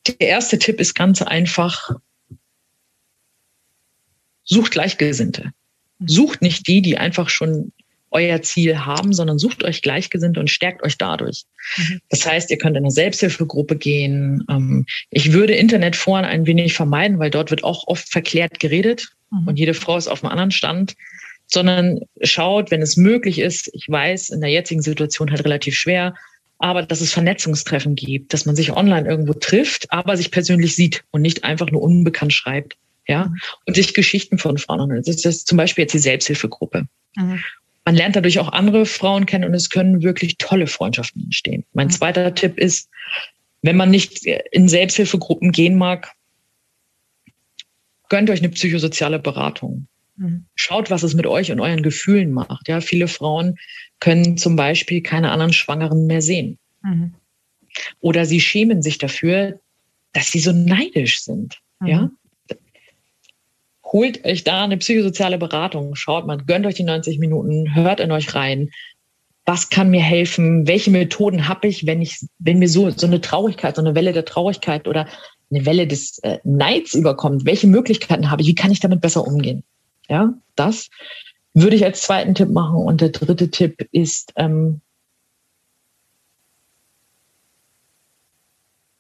Der 0.07 0.19
erste 0.19 0.59
Tipp 0.59 0.79
ist 0.79 0.93
ganz 0.93 1.21
einfach. 1.21 1.91
Sucht 4.43 4.71
Gleichgesinnte. 4.71 5.51
Sucht 6.05 6.41
nicht 6.41 6.67
die, 6.67 6.81
die 6.81 6.97
einfach 6.97 7.29
schon 7.29 7.71
euer 8.11 8.41
Ziel 8.41 8.79
haben, 8.79 9.13
sondern 9.13 9.39
sucht 9.39 9.63
euch 9.63 9.81
Gleichgesinnte 9.81 10.39
und 10.39 10.49
stärkt 10.49 10.83
euch 10.83 10.97
dadurch. 10.97 11.43
Mhm. 11.77 12.01
Das 12.09 12.25
heißt, 12.25 12.51
ihr 12.51 12.57
könnt 12.57 12.75
in 12.75 12.83
eine 12.83 12.91
Selbsthilfegruppe 12.91 13.77
gehen. 13.77 14.43
Ähm, 14.49 14.85
ich 15.09 15.31
würde 15.31 15.55
Internetforen 15.55 16.25
ein 16.25 16.45
wenig 16.45 16.73
vermeiden, 16.73 17.19
weil 17.19 17.29
dort 17.29 17.51
wird 17.51 17.63
auch 17.63 17.87
oft 17.87 18.09
verklärt 18.09 18.59
geredet 18.59 19.15
mhm. 19.31 19.47
und 19.47 19.59
jede 19.59 19.73
Frau 19.73 19.97
ist 19.97 20.07
auf 20.07 20.23
einem 20.23 20.31
anderen 20.31 20.51
Stand, 20.51 20.95
sondern 21.47 21.99
schaut, 22.21 22.71
wenn 22.71 22.81
es 22.81 22.95
möglich 22.97 23.39
ist, 23.39 23.69
ich 23.73 23.89
weiß, 23.89 24.29
in 24.29 24.41
der 24.41 24.49
jetzigen 24.49 24.81
Situation 24.81 25.31
halt 25.31 25.43
relativ 25.43 25.75
schwer, 25.75 26.13
aber 26.59 26.83
dass 26.83 27.01
es 27.01 27.11
Vernetzungstreffen 27.11 27.95
gibt, 27.95 28.33
dass 28.33 28.45
man 28.45 28.55
sich 28.55 28.71
online 28.71 29.09
irgendwo 29.09 29.33
trifft, 29.33 29.91
aber 29.91 30.15
sich 30.15 30.31
persönlich 30.31 30.75
sieht 30.75 31.03
und 31.11 31.21
nicht 31.21 31.43
einfach 31.43 31.71
nur 31.71 31.81
unbekannt 31.81 32.33
schreibt. 32.33 32.77
Ja, 33.07 33.25
mhm. 33.25 33.39
und 33.65 33.75
sich 33.75 33.95
Geschichten 33.95 34.37
von 34.37 34.59
Frauen 34.59 34.79
anhört. 34.79 35.07
Das 35.07 35.25
ist 35.25 35.47
zum 35.47 35.57
Beispiel 35.57 35.83
jetzt 35.83 35.93
die 35.93 35.99
Selbsthilfegruppe. 35.99 36.85
Mhm. 37.15 37.39
Man 37.83 37.95
lernt 37.95 38.15
dadurch 38.15 38.37
auch 38.37 38.49
andere 38.49 38.85
Frauen 38.85 39.25
kennen 39.25 39.43
und 39.43 39.55
es 39.55 39.71
können 39.71 40.03
wirklich 40.03 40.37
tolle 40.37 40.67
Freundschaften 40.67 41.23
entstehen. 41.23 41.65
Mein 41.73 41.87
mhm. 41.87 41.91
zweiter 41.91 42.35
Tipp 42.35 42.59
ist, 42.59 42.89
wenn 43.63 43.75
man 43.75 43.89
nicht 43.89 44.23
in 44.51 44.69
Selbsthilfegruppen 44.69 45.51
gehen 45.51 45.77
mag, 45.77 46.11
gönnt 48.11 48.29
euch 48.29 48.39
eine 48.39 48.49
psychosoziale 48.49 49.19
Beratung. 49.19 49.87
Mhm. 50.17 50.43
Schaut, 50.53 50.91
was 50.91 51.01
es 51.01 51.13
mit 51.13 51.25
euch 51.25 51.49
und 51.49 51.61
euren 51.61 51.81
Gefühlen 51.81 52.33
macht. 52.33 52.67
Ja, 52.67 52.81
viele 52.81 53.07
Frauen 53.07 53.57
können 54.01 54.37
zum 54.37 54.57
Beispiel 54.57 55.01
keine 55.01 55.31
anderen 55.31 55.53
Schwangeren 55.53 56.07
mehr 56.07 56.21
sehen. 56.21 56.59
Mhm. 56.83 57.13
Oder 58.01 58.25
sie 58.25 58.41
schämen 58.41 58.81
sich 58.81 58.97
dafür, 58.97 59.61
dass 60.11 60.27
sie 60.27 60.41
so 60.41 60.51
neidisch 60.51 61.23
sind. 61.23 61.59
Mhm. 61.79 61.87
Ja, 61.87 62.11
holt 63.85 64.25
euch 64.25 64.43
da 64.43 64.65
eine 64.65 64.75
psychosoziale 64.75 65.37
Beratung. 65.37 65.95
Schaut 65.95 66.27
mal, 66.27 66.37
gönnt 66.37 66.65
euch 66.65 66.75
die 66.75 66.83
90 66.83 67.17
Minuten, 67.17 67.75
hört 67.75 68.01
in 68.01 68.11
euch 68.11 68.35
rein. 68.35 68.71
Was 69.45 69.69
kann 69.69 69.89
mir 69.89 70.01
helfen? 70.01 70.67
Welche 70.67 70.91
Methoden 70.91 71.47
habe 71.47 71.69
ich, 71.69 71.85
wenn 71.85 72.01
ich, 72.01 72.25
wenn 72.39 72.59
mir 72.59 72.67
so, 72.67 72.89
so 72.89 73.07
eine 73.07 73.21
Traurigkeit, 73.21 73.77
so 73.77 73.81
eine 73.81 73.95
Welle 73.95 74.11
der 74.11 74.25
Traurigkeit 74.25 74.89
oder 74.89 75.07
eine 75.51 75.65
Welle 75.65 75.87
des 75.87 76.19
äh, 76.19 76.39
Neids 76.43 76.93
überkommt, 76.93 77.45
welche 77.45 77.67
Möglichkeiten 77.67 78.31
habe 78.31 78.41
ich, 78.41 78.47
wie 78.47 78.55
kann 78.55 78.71
ich 78.71 78.79
damit 78.79 79.01
besser 79.01 79.25
umgehen? 79.25 79.63
Ja, 80.07 80.33
das 80.55 80.89
würde 81.53 81.75
ich 81.75 81.83
als 81.83 82.01
zweiten 82.01 82.35
Tipp 82.35 82.49
machen. 82.49 82.77
Und 82.77 83.01
der 83.01 83.09
dritte 83.09 83.49
Tipp 83.49 83.87
ist, 83.91 84.33
ähm, 84.37 84.81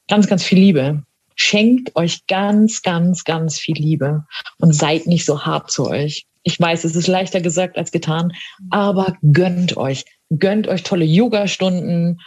ganz, 0.07 0.27
ganz 0.27 0.43
viel 0.43 0.59
Liebe. 0.59 1.03
Schenkt 1.35 1.95
euch 1.95 2.27
ganz, 2.27 2.81
ganz, 2.81 3.23
ganz 3.23 3.57
viel 3.57 3.77
Liebe 3.77 4.25
und 4.57 4.73
seid 4.73 5.07
nicht 5.07 5.25
so 5.25 5.45
hart 5.45 5.71
zu 5.71 5.87
euch. 5.87 6.25
Ich 6.43 6.59
weiß, 6.59 6.83
es 6.83 6.95
ist 6.95 7.07
leichter 7.07 7.39
gesagt 7.39 7.77
als 7.77 7.91
getan, 7.91 8.33
aber 8.69 9.15
gönnt 9.31 9.77
euch. 9.77 10.05
Gönnt 10.29 10.67
euch 10.67 10.83
tolle 10.83 11.05
Yoga-Stunden, 11.05 12.19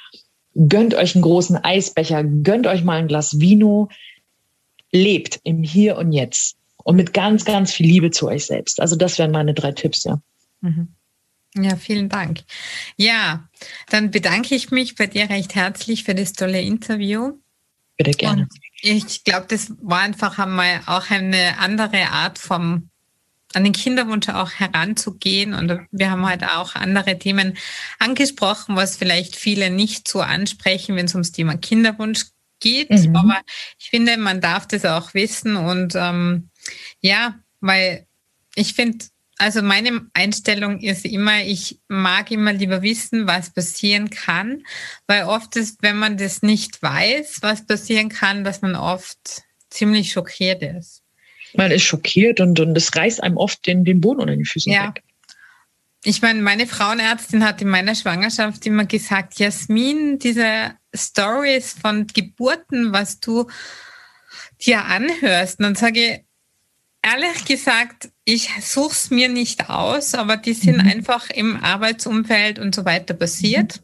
gönnt 0.54 0.94
euch 0.94 1.14
einen 1.14 1.22
großen 1.22 1.56
Eisbecher, 1.56 2.24
gönnt 2.24 2.66
euch 2.66 2.84
mal 2.84 2.98
ein 2.98 3.08
Glas 3.08 3.40
Vino, 3.40 3.88
lebt 4.94 5.40
im 5.42 5.62
Hier 5.62 5.98
und 5.98 6.12
Jetzt 6.12 6.56
und 6.76 6.96
mit 6.96 7.12
ganz, 7.12 7.44
ganz 7.44 7.72
viel 7.72 7.86
Liebe 7.86 8.10
zu 8.10 8.28
euch 8.28 8.46
selbst. 8.46 8.80
Also 8.80 8.96
das 8.96 9.18
wären 9.18 9.32
meine 9.32 9.52
drei 9.52 9.72
Tipps, 9.72 10.04
ja. 10.04 10.20
Mhm. 10.60 10.88
Ja, 11.56 11.76
vielen 11.76 12.08
Dank. 12.08 12.40
Ja, 12.96 13.48
dann 13.88 14.10
bedanke 14.10 14.54
ich 14.54 14.70
mich 14.70 14.96
bei 14.96 15.06
dir 15.06 15.30
recht 15.30 15.54
herzlich 15.54 16.04
für 16.04 16.14
das 16.14 16.32
tolle 16.32 16.60
Interview. 16.60 17.38
Bitte 17.96 18.10
gerne. 18.12 18.42
Und 18.42 18.50
ich 18.82 19.22
glaube, 19.22 19.46
das 19.48 19.72
war 19.80 20.00
einfach 20.00 20.38
einmal 20.38 20.80
auch 20.86 21.10
eine 21.10 21.58
andere 21.58 22.10
Art 22.10 22.38
vom 22.38 22.90
an 23.54 23.62
den 23.62 23.72
Kinderwunsch 23.72 24.28
auch 24.28 24.50
heranzugehen. 24.50 25.54
Und 25.54 25.86
wir 25.92 26.10
haben 26.10 26.26
halt 26.26 26.42
auch 26.42 26.74
andere 26.74 27.18
Themen 27.20 27.56
angesprochen, 28.00 28.74
was 28.74 28.96
vielleicht 28.96 29.36
viele 29.36 29.70
nicht 29.70 30.08
so 30.08 30.20
ansprechen, 30.22 30.96
wenn 30.96 31.06
es 31.06 31.14
ums 31.14 31.30
Thema 31.30 31.56
Kinderwunsch 31.56 32.26
geht. 32.60 32.90
Mhm. 32.90 33.16
Aber 33.16 33.40
ich 33.78 33.90
finde, 33.90 34.16
man 34.16 34.40
darf 34.40 34.66
das 34.66 34.84
auch 34.84 35.14
wissen 35.14 35.56
und 35.56 35.94
ähm, 35.94 36.50
ja, 37.00 37.38
weil 37.60 38.06
ich 38.54 38.74
finde, 38.74 39.04
also 39.38 39.62
meine 39.62 40.06
Einstellung 40.14 40.80
ist 40.80 41.04
immer, 41.04 41.42
ich 41.42 41.80
mag 41.88 42.30
immer 42.30 42.52
lieber 42.52 42.82
wissen, 42.82 43.26
was 43.26 43.52
passieren 43.52 44.10
kann, 44.10 44.62
weil 45.06 45.24
oft 45.24 45.56
ist, 45.56 45.82
wenn 45.82 45.96
man 45.96 46.16
das 46.16 46.42
nicht 46.42 46.82
weiß, 46.82 47.38
was 47.42 47.66
passieren 47.66 48.08
kann, 48.08 48.44
dass 48.44 48.62
man 48.62 48.76
oft 48.76 49.42
ziemlich 49.70 50.12
schockiert 50.12 50.62
ist. 50.62 51.02
Man 51.56 51.70
ist 51.70 51.84
schockiert 51.84 52.40
und, 52.40 52.58
und 52.58 52.76
es 52.76 52.94
reißt 52.94 53.22
einem 53.22 53.36
oft 53.36 53.66
den, 53.66 53.84
den 53.84 54.00
Boden 54.00 54.20
unter 54.20 54.34
den 54.34 54.44
Füßen 54.44 54.72
ja. 54.72 54.88
weg. 54.88 55.03
Ich 56.06 56.20
meine, 56.20 56.42
meine 56.42 56.66
Frauenärztin 56.66 57.44
hat 57.44 57.62
in 57.62 57.68
meiner 57.68 57.94
Schwangerschaft 57.94 58.66
immer 58.66 58.84
gesagt, 58.84 59.38
Jasmin, 59.38 60.18
diese 60.18 60.74
Stories 60.94 61.72
von 61.72 62.06
Geburten, 62.06 62.92
was 62.92 63.20
du 63.20 63.48
dir 64.60 64.84
anhörst, 64.84 65.58
und 65.58 65.64
dann 65.64 65.74
sage 65.74 66.00
ich, 66.00 66.24
ehrlich 67.02 67.44
gesagt, 67.46 68.10
ich 68.24 68.50
suche 68.60 68.92
es 68.92 69.10
mir 69.10 69.28
nicht 69.28 69.70
aus, 69.70 70.14
aber 70.14 70.36
die 70.36 70.54
sind 70.54 70.82
mhm. 70.82 70.88
einfach 70.88 71.30
im 71.30 71.62
Arbeitsumfeld 71.62 72.58
und 72.58 72.74
so 72.74 72.84
weiter 72.84 73.14
passiert. 73.14 73.82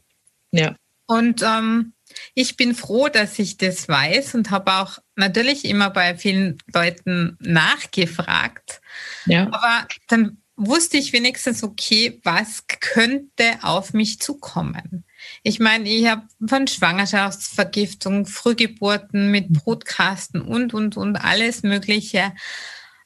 Mhm. 0.53 0.59
Ja. 0.59 0.77
Und 1.07 1.43
ähm, 1.43 1.93
ich 2.35 2.57
bin 2.57 2.75
froh, 2.75 3.09
dass 3.09 3.39
ich 3.39 3.57
das 3.57 3.89
weiß 3.89 4.35
und 4.35 4.51
habe 4.51 4.73
auch 4.75 4.99
natürlich 5.17 5.65
immer 5.65 5.91
bei 5.91 6.17
vielen 6.17 6.59
Leuten 6.73 7.37
nachgefragt. 7.41 8.81
Ja. 9.27 9.47
Aber 9.47 9.87
dann 10.09 10.40
wusste 10.61 10.99
ich 10.99 11.13
wenigstens, 11.15 11.63
okay, 11.63 12.21
was 12.23 12.65
könnte 12.67 13.59
auf 13.63 13.95
mich 13.95 14.21
zukommen? 14.21 15.05
Ich 15.43 15.59
meine, 15.59 15.89
ich 15.89 16.07
habe 16.07 16.23
von 16.47 16.67
Schwangerschaftsvergiftung, 16.67 18.27
Frühgeburten 18.27 19.31
mit 19.31 19.53
Brutkasten 19.53 20.43
und, 20.43 20.75
und, 20.75 20.99
und 20.99 21.17
alles 21.17 21.63
Mögliche. 21.63 22.35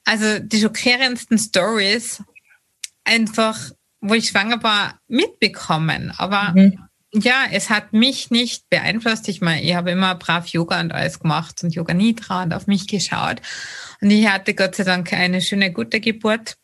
Also 0.03 0.39
die 0.39 0.59
schockierendsten 0.59 1.37
Stories 1.37 2.21
einfach, 3.05 3.57
wo 4.01 4.13
ich 4.13 4.27
schwanger 4.27 4.61
war, 4.61 4.99
mitbekommen. 5.07 6.13
Aber 6.17 6.51
mhm. 6.53 6.77
ja, 7.13 7.45
es 7.51 7.69
hat 7.69 7.93
mich 7.93 8.31
nicht 8.31 8.69
beeinflusst. 8.69 9.29
Ich 9.29 9.39
meine, 9.39 9.63
ich 9.63 9.75
habe 9.75 9.91
immer 9.91 10.15
brav 10.15 10.47
Yoga 10.47 10.81
und 10.81 10.91
alles 10.91 11.19
gemacht 11.19 11.63
und 11.63 11.73
Yoga 11.73 11.93
Nidra 11.93 12.43
und 12.43 12.53
auf 12.53 12.67
mich 12.67 12.87
geschaut. 12.87 13.41
Und 14.01 14.11
ich 14.11 14.27
hatte 14.27 14.53
Gott 14.53 14.75
sei 14.75 14.83
Dank 14.83 15.13
eine 15.13 15.41
schöne, 15.41 15.71
gute 15.71 16.01
Geburt 16.01 16.57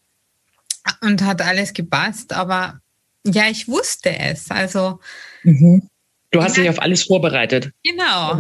und 1.01 1.23
hat 1.23 1.41
alles 1.41 1.73
gepasst. 1.73 2.33
Aber 2.33 2.79
ja, 3.25 3.47
ich 3.49 3.67
wusste 3.67 4.17
es. 4.17 4.49
Also. 4.49 4.99
Mhm. 5.43 5.87
Du 6.33 6.41
hast 6.41 6.55
ja, 6.55 6.63
dich 6.63 6.69
auf 6.69 6.81
alles 6.81 7.03
vorbereitet. 7.03 7.71
Genau. 7.83 8.37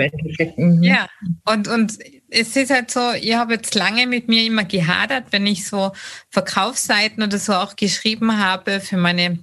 Mhm. 0.55 0.81
Ja. 0.81 1.09
Und, 1.43 1.67
und 1.67 1.99
es 2.29 2.55
ist 2.55 2.71
halt 2.71 2.89
so, 2.89 3.11
ich 3.19 3.35
habe 3.35 3.55
jetzt 3.55 3.75
lange 3.75 4.07
mit 4.07 4.29
mir 4.29 4.45
immer 4.45 4.63
gehadert, 4.63 5.25
wenn 5.31 5.45
ich 5.45 5.67
so 5.67 5.91
Verkaufsseiten 6.29 7.21
oder 7.21 7.37
so 7.37 7.53
auch 7.53 7.75
geschrieben 7.75 8.37
habe 8.37 8.79
für 8.79 8.95
meine 8.95 9.39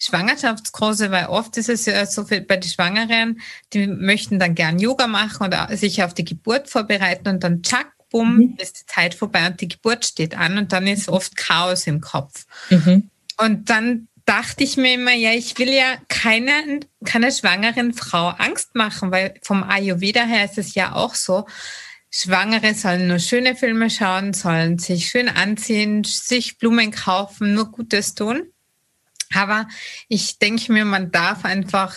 Schwangerschaftskurse, 0.00 1.12
weil 1.12 1.26
oft 1.26 1.56
ist 1.56 1.68
es 1.68 1.86
ja 1.86 2.04
so 2.04 2.24
für, 2.24 2.40
bei 2.40 2.56
den 2.56 2.68
Schwangeren, 2.68 3.40
die 3.72 3.86
möchten 3.86 4.40
dann 4.40 4.56
gern 4.56 4.80
Yoga 4.80 5.06
machen 5.06 5.46
oder 5.46 5.68
sich 5.76 6.02
auf 6.02 6.12
die 6.12 6.24
Geburt 6.24 6.68
vorbereiten 6.68 7.28
und 7.28 7.44
dann 7.44 7.62
tschack, 7.62 7.91
bumm, 8.12 8.36
mhm. 8.36 8.54
ist 8.58 8.80
die 8.80 8.86
Zeit 8.86 9.14
vorbei 9.14 9.46
und 9.46 9.60
die 9.60 9.68
Geburt 9.68 10.04
steht 10.04 10.36
an 10.36 10.58
und 10.58 10.72
dann 10.72 10.86
ist 10.86 11.08
oft 11.08 11.34
Chaos 11.36 11.86
im 11.88 12.00
Kopf. 12.00 12.46
Mhm. 12.70 13.10
Und 13.38 13.70
dann 13.70 14.06
dachte 14.24 14.62
ich 14.62 14.76
mir 14.76 14.94
immer, 14.94 15.14
ja, 15.14 15.32
ich 15.32 15.58
will 15.58 15.72
ja 15.72 15.96
keiner, 16.08 16.62
keiner 17.04 17.32
schwangeren 17.32 17.92
Frau 17.92 18.28
Angst 18.28 18.74
machen, 18.74 19.10
weil 19.10 19.34
vom 19.42 19.64
Ayurveda 19.64 20.24
her 20.24 20.44
ist 20.44 20.58
es 20.58 20.74
ja 20.74 20.94
auch 20.94 21.14
so. 21.16 21.46
Schwangere 22.10 22.74
sollen 22.74 23.08
nur 23.08 23.18
schöne 23.18 23.56
Filme 23.56 23.88
schauen, 23.88 24.34
sollen 24.34 24.78
sich 24.78 25.08
schön 25.08 25.28
anziehen, 25.28 26.04
sich 26.04 26.58
Blumen 26.58 26.90
kaufen, 26.90 27.54
nur 27.54 27.72
Gutes 27.72 28.14
tun. 28.14 28.42
Aber 29.34 29.66
ich 30.08 30.38
denke 30.38 30.72
mir, 30.72 30.84
man 30.84 31.10
darf 31.10 31.46
einfach 31.46 31.96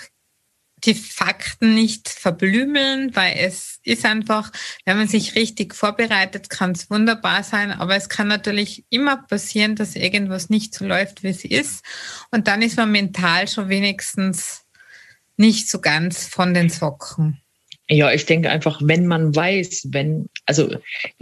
die 0.83 0.93
Fakten 0.93 1.73
nicht 1.73 2.09
verblümeln, 2.09 3.15
weil 3.15 3.35
es 3.37 3.79
ist 3.83 4.05
einfach, 4.05 4.51
wenn 4.85 4.97
man 4.97 5.07
sich 5.07 5.35
richtig 5.35 5.73
vorbereitet, 5.73 6.49
kann 6.49 6.71
es 6.71 6.89
wunderbar 6.89 7.43
sein, 7.43 7.71
aber 7.71 7.95
es 7.95 8.09
kann 8.09 8.27
natürlich 8.27 8.85
immer 8.89 9.17
passieren, 9.17 9.75
dass 9.75 9.95
irgendwas 9.95 10.49
nicht 10.49 10.73
so 10.73 10.85
läuft, 10.85 11.23
wie 11.23 11.29
es 11.29 11.45
ist. 11.45 11.83
Und 12.31 12.47
dann 12.47 12.61
ist 12.61 12.77
man 12.77 12.91
mental 12.91 13.47
schon 13.47 13.69
wenigstens 13.69 14.65
nicht 15.37 15.69
so 15.69 15.79
ganz 15.79 16.27
von 16.27 16.53
den 16.53 16.69
Socken. 16.69 17.41
Ja, 17.87 18.11
ich 18.11 18.25
denke 18.25 18.49
einfach, 18.49 18.81
wenn 18.83 19.05
man 19.05 19.35
weiß, 19.35 19.89
wenn, 19.91 20.27
also 20.47 20.75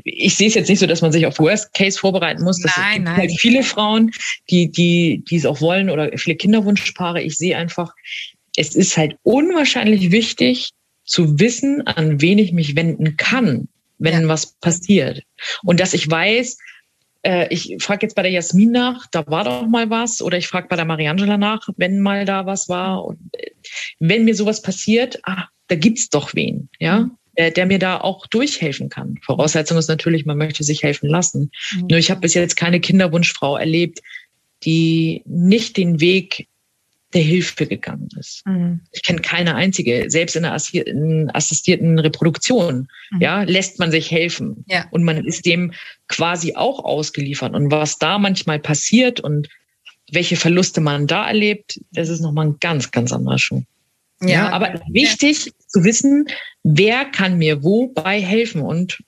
ich 0.05 0.35
sehe 0.35 0.47
es 0.47 0.53
jetzt 0.53 0.69
nicht 0.69 0.79
so, 0.79 0.87
dass 0.87 1.01
man 1.01 1.11
sich 1.11 1.25
auf 1.25 1.37
Worst 1.39 1.73
Case 1.73 1.99
vorbereiten 1.99 2.43
muss. 2.43 2.61
Das 2.61 2.77
nein, 2.77 3.03
nein. 3.03 3.17
halt 3.17 3.31
viele 3.37 3.63
Frauen, 3.63 4.11
die, 4.49 4.71
die, 4.71 5.23
die 5.29 5.35
es 5.35 5.45
auch 5.45 5.59
wollen 5.59 5.89
oder 5.89 6.17
viele 6.17 6.37
Kinderwunschpaare. 6.37 7.21
Ich 7.21 7.37
sehe 7.37 7.57
einfach, 7.57 7.93
es 8.55 8.75
ist 8.75 8.97
halt 8.97 9.17
unwahrscheinlich 9.23 10.11
wichtig 10.11 10.71
zu 11.05 11.39
wissen, 11.39 11.81
an 11.85 12.21
wen 12.21 12.37
ich 12.37 12.51
mich 12.51 12.75
wenden 12.75 13.17
kann, 13.17 13.67
wenn 13.97 14.21
ja. 14.21 14.27
was 14.27 14.53
passiert. 14.53 15.23
Und 15.63 15.79
dass 15.79 15.93
ich 15.93 16.09
weiß, 16.09 16.57
äh, 17.23 17.47
ich 17.49 17.75
frage 17.79 18.05
jetzt 18.05 18.15
bei 18.15 18.21
der 18.21 18.31
Jasmin 18.31 18.71
nach, 18.71 19.07
da 19.11 19.25
war 19.27 19.43
doch 19.43 19.67
mal 19.67 19.89
was, 19.89 20.21
oder 20.21 20.37
ich 20.37 20.47
frage 20.47 20.67
bei 20.69 20.75
der 20.75 20.85
Mariangela 20.85 21.37
nach, 21.37 21.67
wenn 21.77 21.99
mal 21.99 22.25
da 22.25 22.45
was 22.45 22.69
war. 22.69 23.03
Und 23.05 23.19
äh, 23.33 23.51
wenn 23.99 24.25
mir 24.25 24.35
sowas 24.35 24.61
passiert, 24.61 25.19
ah, 25.23 25.45
da 25.67 25.75
gibt's 25.75 26.09
doch 26.09 26.33
wen, 26.35 26.69
ja. 26.79 27.01
Mhm. 27.01 27.11
Der, 27.35 27.49
der 27.49 27.65
mir 27.65 27.79
da 27.79 27.99
auch 27.99 28.27
durchhelfen 28.27 28.89
kann. 28.89 29.17
Voraussetzung 29.23 29.79
ist 29.79 29.87
natürlich, 29.87 30.23
man 30.23 30.37
möchte 30.37 30.63
sich 30.63 30.83
helfen 30.83 31.09
lassen. 31.09 31.49
Mhm. 31.71 31.87
Nur 31.89 31.97
ich 31.97 32.11
habe 32.11 32.21
bis 32.21 32.35
jetzt 32.35 32.55
keine 32.55 32.79
Kinderwunschfrau 32.79 33.57
erlebt, 33.57 34.01
die 34.63 35.23
nicht 35.25 35.77
den 35.77 35.99
Weg 35.99 36.47
der 37.13 37.21
Hilfe 37.21 37.67
gegangen 37.67 38.09
ist. 38.19 38.45
Mhm. 38.45 38.81
Ich 38.91 39.03
kenne 39.03 39.21
keine 39.21 39.55
einzige, 39.55 40.05
selbst 40.09 40.35
in 40.35 40.45
einer 40.45 40.55
assistierten 41.33 41.99
Reproduktion, 41.99 42.87
mhm. 43.11 43.21
ja, 43.21 43.43
lässt 43.43 43.79
man 43.79 43.91
sich 43.91 44.11
helfen. 44.11 44.65
Ja. 44.67 44.85
Und 44.91 45.03
man 45.03 45.25
ist 45.25 45.45
dem 45.45 45.73
quasi 46.07 46.55
auch 46.55 46.83
ausgeliefert. 46.83 47.53
Und 47.53 47.71
was 47.71 47.97
da 47.97 48.17
manchmal 48.17 48.59
passiert 48.59 49.19
und 49.19 49.47
welche 50.11 50.35
Verluste 50.35 50.81
man 50.81 51.07
da 51.07 51.27
erlebt, 51.27 51.79
das 51.91 52.09
ist 52.09 52.21
nochmal 52.21 52.47
ein 52.47 52.57
ganz, 52.59 52.91
ganz 52.91 53.11
anderer 53.11 53.39
Schuh. 53.39 53.63
Ja, 54.21 54.29
ja 54.29 54.49
aber 54.51 54.81
wichtig 54.89 55.45
ja. 55.45 55.51
zu 55.67 55.83
wissen, 55.83 56.27
wer 56.63 57.05
kann 57.05 57.37
mir 57.37 57.63
wobei 57.63 58.21
helfen. 58.21 58.61
Und 58.61 58.99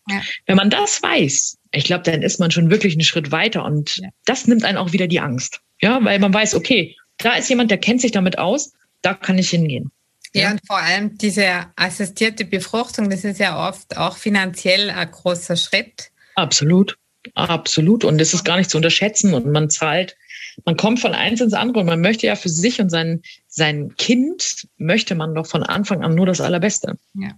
wenn 0.45 0.57
man 0.57 0.69
das 0.69 1.01
weiß, 1.01 1.57
ich 1.71 1.83
glaube, 1.85 2.03
dann 2.03 2.21
ist 2.21 2.39
man 2.39 2.51
schon 2.51 2.69
wirklich 2.69 2.93
einen 2.93 3.03
Schritt 3.03 3.31
weiter 3.31 3.63
und 3.63 4.01
das 4.25 4.47
nimmt 4.47 4.63
einen 4.63 4.77
auch 4.77 4.93
wieder 4.93 5.07
die 5.07 5.19
Angst. 5.19 5.61
Ja, 5.81 6.03
weil 6.03 6.19
man 6.19 6.33
weiß, 6.33 6.55
okay, 6.55 6.95
da 7.17 7.35
ist 7.35 7.49
jemand, 7.49 7.71
der 7.71 7.77
kennt 7.77 8.01
sich 8.01 8.11
damit 8.11 8.37
aus, 8.37 8.73
da 9.01 9.13
kann 9.13 9.37
ich 9.37 9.49
hingehen. 9.49 9.91
Ja, 10.33 10.51
und 10.51 10.59
vor 10.67 10.77
allem 10.77 11.17
diese 11.17 11.67
assistierte 11.77 12.43
Befruchtung, 12.43 13.09
das 13.09 13.23
ist 13.23 13.39
ja 13.39 13.69
oft 13.69 13.95
auch 13.95 14.17
finanziell 14.17 14.89
ein 14.89 15.09
großer 15.09 15.55
Schritt. 15.55 16.11
Absolut, 16.35 16.97
absolut. 17.35 18.03
Und 18.03 18.19
das 18.19 18.33
ist 18.33 18.43
gar 18.43 18.57
nicht 18.57 18.69
zu 18.69 18.77
unterschätzen. 18.77 19.33
Und 19.33 19.47
man 19.47 19.69
zahlt, 19.69 20.17
man 20.65 20.75
kommt 20.75 20.99
von 20.99 21.13
eins 21.13 21.39
ins 21.39 21.53
andere 21.53 21.79
und 21.79 21.85
man 21.85 22.01
möchte 22.01 22.27
ja 22.27 22.35
für 22.35 22.49
sich 22.49 22.81
und 22.81 22.89
sein, 22.89 23.21
sein 23.47 23.95
Kind, 23.95 24.67
möchte 24.77 25.15
man 25.15 25.35
doch 25.35 25.47
von 25.47 25.63
Anfang 25.63 26.03
an 26.03 26.15
nur 26.15 26.25
das 26.25 26.41
Allerbeste. 26.41 26.97
Ja. 27.13 27.31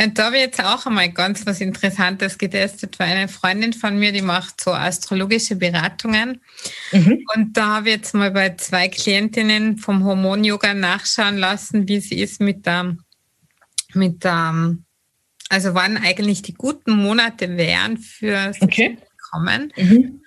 Und 0.00 0.18
da 0.18 0.26
habe 0.26 0.36
ich 0.36 0.42
jetzt 0.42 0.62
auch 0.62 0.86
einmal 0.86 1.10
ganz 1.10 1.46
was 1.46 1.60
Interessantes 1.60 2.38
getestet, 2.38 2.98
weil 2.98 3.16
eine 3.16 3.28
Freundin 3.28 3.72
von 3.72 3.98
mir, 3.98 4.12
die 4.12 4.22
macht 4.22 4.60
so 4.60 4.72
astrologische 4.72 5.56
Beratungen. 5.56 6.40
Mhm. 6.92 7.24
Und 7.34 7.56
da 7.56 7.76
habe 7.76 7.88
ich 7.88 7.96
jetzt 7.96 8.14
mal 8.14 8.30
bei 8.30 8.54
zwei 8.56 8.88
Klientinnen 8.88 9.78
vom 9.78 10.04
Hormon-Yoga 10.04 10.74
nachschauen 10.74 11.36
lassen, 11.36 11.88
wie 11.88 12.00
sie 12.00 12.20
ist 12.20 12.40
mit 12.40 12.66
der, 12.66 12.96
mit 13.94 14.24
der, 14.24 14.76
also 15.48 15.74
wann 15.74 15.96
eigentlich 15.96 16.42
die 16.42 16.54
guten 16.54 16.92
Monate 16.92 17.56
wären 17.56 17.98
für 17.98 18.52
okay. 18.60 18.98
kommen. 19.30 19.72
Mhm. 19.76 20.20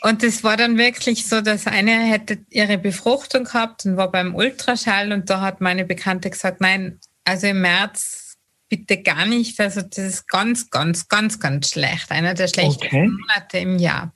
Und 0.00 0.22
es 0.22 0.44
war 0.44 0.56
dann 0.56 0.78
wirklich 0.78 1.26
so, 1.26 1.40
dass 1.40 1.66
eine 1.66 1.90
hätte 1.90 2.38
ihre 2.50 2.78
Befruchtung 2.78 3.44
gehabt 3.44 3.84
und 3.84 3.96
war 3.96 4.10
beim 4.10 4.34
Ultraschall 4.34 5.12
und 5.12 5.28
da 5.28 5.40
hat 5.40 5.60
meine 5.60 5.84
Bekannte 5.84 6.30
gesagt, 6.30 6.60
nein, 6.60 7.00
also 7.24 7.48
im 7.48 7.60
März 7.60 8.27
bitte 8.68 9.02
gar 9.02 9.26
nicht. 9.26 9.58
Also 9.60 9.82
das 9.82 9.98
ist 9.98 10.28
ganz, 10.28 10.70
ganz, 10.70 11.08
ganz, 11.08 11.40
ganz 11.40 11.70
schlecht. 11.70 12.10
Einer 12.10 12.34
der 12.34 12.48
schlechtesten 12.48 12.86
okay. 12.86 13.08
Monate 13.08 13.58
im 13.58 13.78
Jahr. 13.78 14.14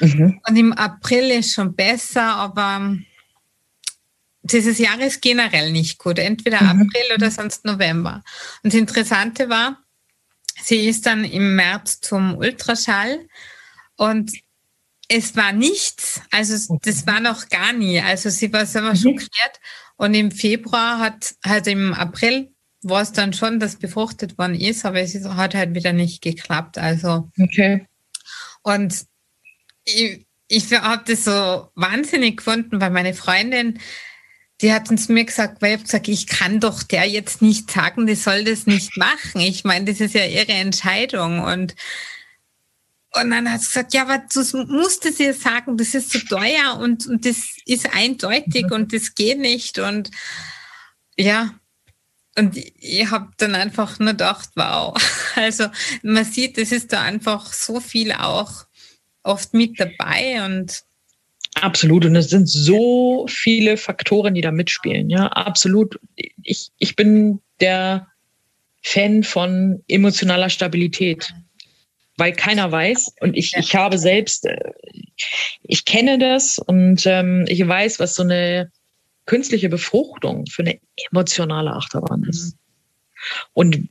Mhm. 0.00 0.40
Und 0.46 0.56
im 0.56 0.72
April 0.72 1.30
ist 1.30 1.54
schon 1.54 1.74
besser, 1.74 2.34
aber 2.36 2.96
dieses 4.42 4.78
Jahr 4.78 5.00
ist 5.00 5.22
generell 5.22 5.72
nicht 5.72 5.98
gut. 5.98 6.18
Entweder 6.18 6.62
mhm. 6.62 6.82
April 6.82 7.16
oder 7.16 7.30
sonst 7.30 7.64
November. 7.64 8.22
Und 8.62 8.72
das 8.72 8.78
Interessante 8.78 9.48
war, 9.48 9.82
sie 10.62 10.88
ist 10.88 11.06
dann 11.06 11.24
im 11.24 11.56
März 11.56 12.00
zum 12.00 12.36
Ultraschall 12.36 13.26
und 13.96 14.32
es 15.08 15.36
war 15.36 15.52
nichts. 15.52 16.20
Also 16.30 16.78
das 16.82 17.06
war 17.06 17.20
noch 17.20 17.48
gar 17.48 17.72
nie. 17.72 18.00
Also 18.00 18.28
sie 18.28 18.52
war 18.52 18.66
selber 18.66 18.90
mhm. 18.90 18.96
schockiert. 18.96 19.60
Und 19.96 20.14
im 20.14 20.30
Februar 20.30 20.98
hat, 20.98 21.34
halt 21.44 21.66
im 21.68 21.94
April 21.94 22.52
war 22.82 23.02
es 23.02 23.12
dann 23.12 23.32
schon, 23.32 23.58
dass 23.60 23.76
befruchtet 23.76 24.38
worden 24.38 24.54
ist, 24.54 24.84
aber 24.84 25.00
es 25.00 25.14
hat 25.24 25.54
halt 25.54 25.74
wieder 25.74 25.92
nicht 25.92 26.22
geklappt. 26.22 26.78
Also. 26.78 27.30
Okay. 27.38 27.86
Und 28.62 29.06
ich, 29.84 30.26
ich 30.48 30.72
habe 30.72 31.04
das 31.06 31.24
so 31.24 31.70
wahnsinnig 31.74 32.38
gefunden, 32.38 32.80
weil 32.80 32.90
meine 32.90 33.14
Freundin, 33.14 33.80
die 34.60 34.72
hat 34.72 34.90
uns 34.90 35.08
mir 35.08 35.24
gesagt, 35.24 35.60
weil 35.60 35.70
ich 35.70 35.74
habe 35.74 35.84
gesagt, 35.84 36.08
ich 36.08 36.26
kann 36.26 36.60
doch 36.60 36.82
der 36.82 37.06
jetzt 37.06 37.42
nicht 37.42 37.70
sagen, 37.70 38.06
die 38.06 38.14
soll 38.14 38.44
das 38.44 38.66
nicht 38.66 38.96
machen. 38.96 39.40
Ich 39.40 39.64
meine, 39.64 39.84
das 39.84 40.00
ist 40.00 40.14
ja 40.14 40.24
ihre 40.24 40.52
Entscheidung. 40.52 41.40
Und, 41.40 41.74
und 43.20 43.30
dann 43.30 43.50
hat 43.50 43.60
sie 43.60 43.66
gesagt, 43.66 43.92
ja, 43.92 44.02
aber 44.02 44.24
du 44.32 44.40
musst 44.66 45.04
es 45.04 45.20
ihr 45.20 45.34
sagen, 45.34 45.76
das 45.76 45.94
ist 45.94 46.10
so 46.10 46.18
teuer 46.20 46.78
und, 46.80 47.06
und 47.06 47.26
das 47.26 47.36
ist 47.66 47.94
eindeutig 47.94 48.70
und 48.70 48.92
das 48.92 49.14
geht 49.14 49.38
nicht. 49.38 49.78
Und 49.78 50.10
ja, 51.18 51.54
und 52.38 52.56
ich 52.56 53.10
habe 53.10 53.30
dann 53.38 53.54
einfach 53.54 53.98
nur 53.98 54.10
gedacht, 54.10 54.50
wow. 54.54 54.94
Also 55.36 55.66
man 56.02 56.24
sieht, 56.24 56.56
es 56.56 56.72
ist 56.72 56.92
da 56.92 57.02
einfach 57.02 57.52
so 57.52 57.78
viel 57.80 58.12
auch 58.12 58.64
oft 59.22 59.52
mit 59.52 59.78
dabei 59.78 60.44
und 60.44 60.82
Absolut. 61.60 62.04
Und 62.04 62.14
es 62.16 62.28
sind 62.28 62.48
so 62.48 63.26
viele 63.28 63.78
Faktoren, 63.78 64.34
die 64.34 64.42
da 64.42 64.50
mitspielen. 64.50 65.08
Ja, 65.08 65.28
absolut. 65.28 65.98
Ich, 66.42 66.68
ich 66.78 66.96
bin 66.96 67.40
der 67.60 68.08
Fan 68.82 69.22
von 69.22 69.82
emotionaler 69.88 70.50
Stabilität, 70.50 71.32
weil 72.18 72.32
keiner 72.32 72.70
weiß. 72.70 73.14
Und 73.20 73.36
ich, 73.36 73.54
ich 73.56 73.74
habe 73.74 73.96
selbst, 73.96 74.44
äh, 74.44 74.72
ich 75.62 75.86
kenne 75.86 76.18
das 76.18 76.58
und 76.58 77.06
ähm, 77.06 77.46
ich 77.48 77.66
weiß, 77.66 78.00
was 78.00 78.14
so 78.14 78.22
eine 78.22 78.70
künstliche 79.26 79.68
Befruchtung 79.68 80.46
für 80.46 80.62
eine 80.62 80.78
emotionale 81.10 81.72
Achterbahn 81.72 82.24
ist. 82.24 82.54
Mhm. 82.54 82.58
Und 83.52 83.88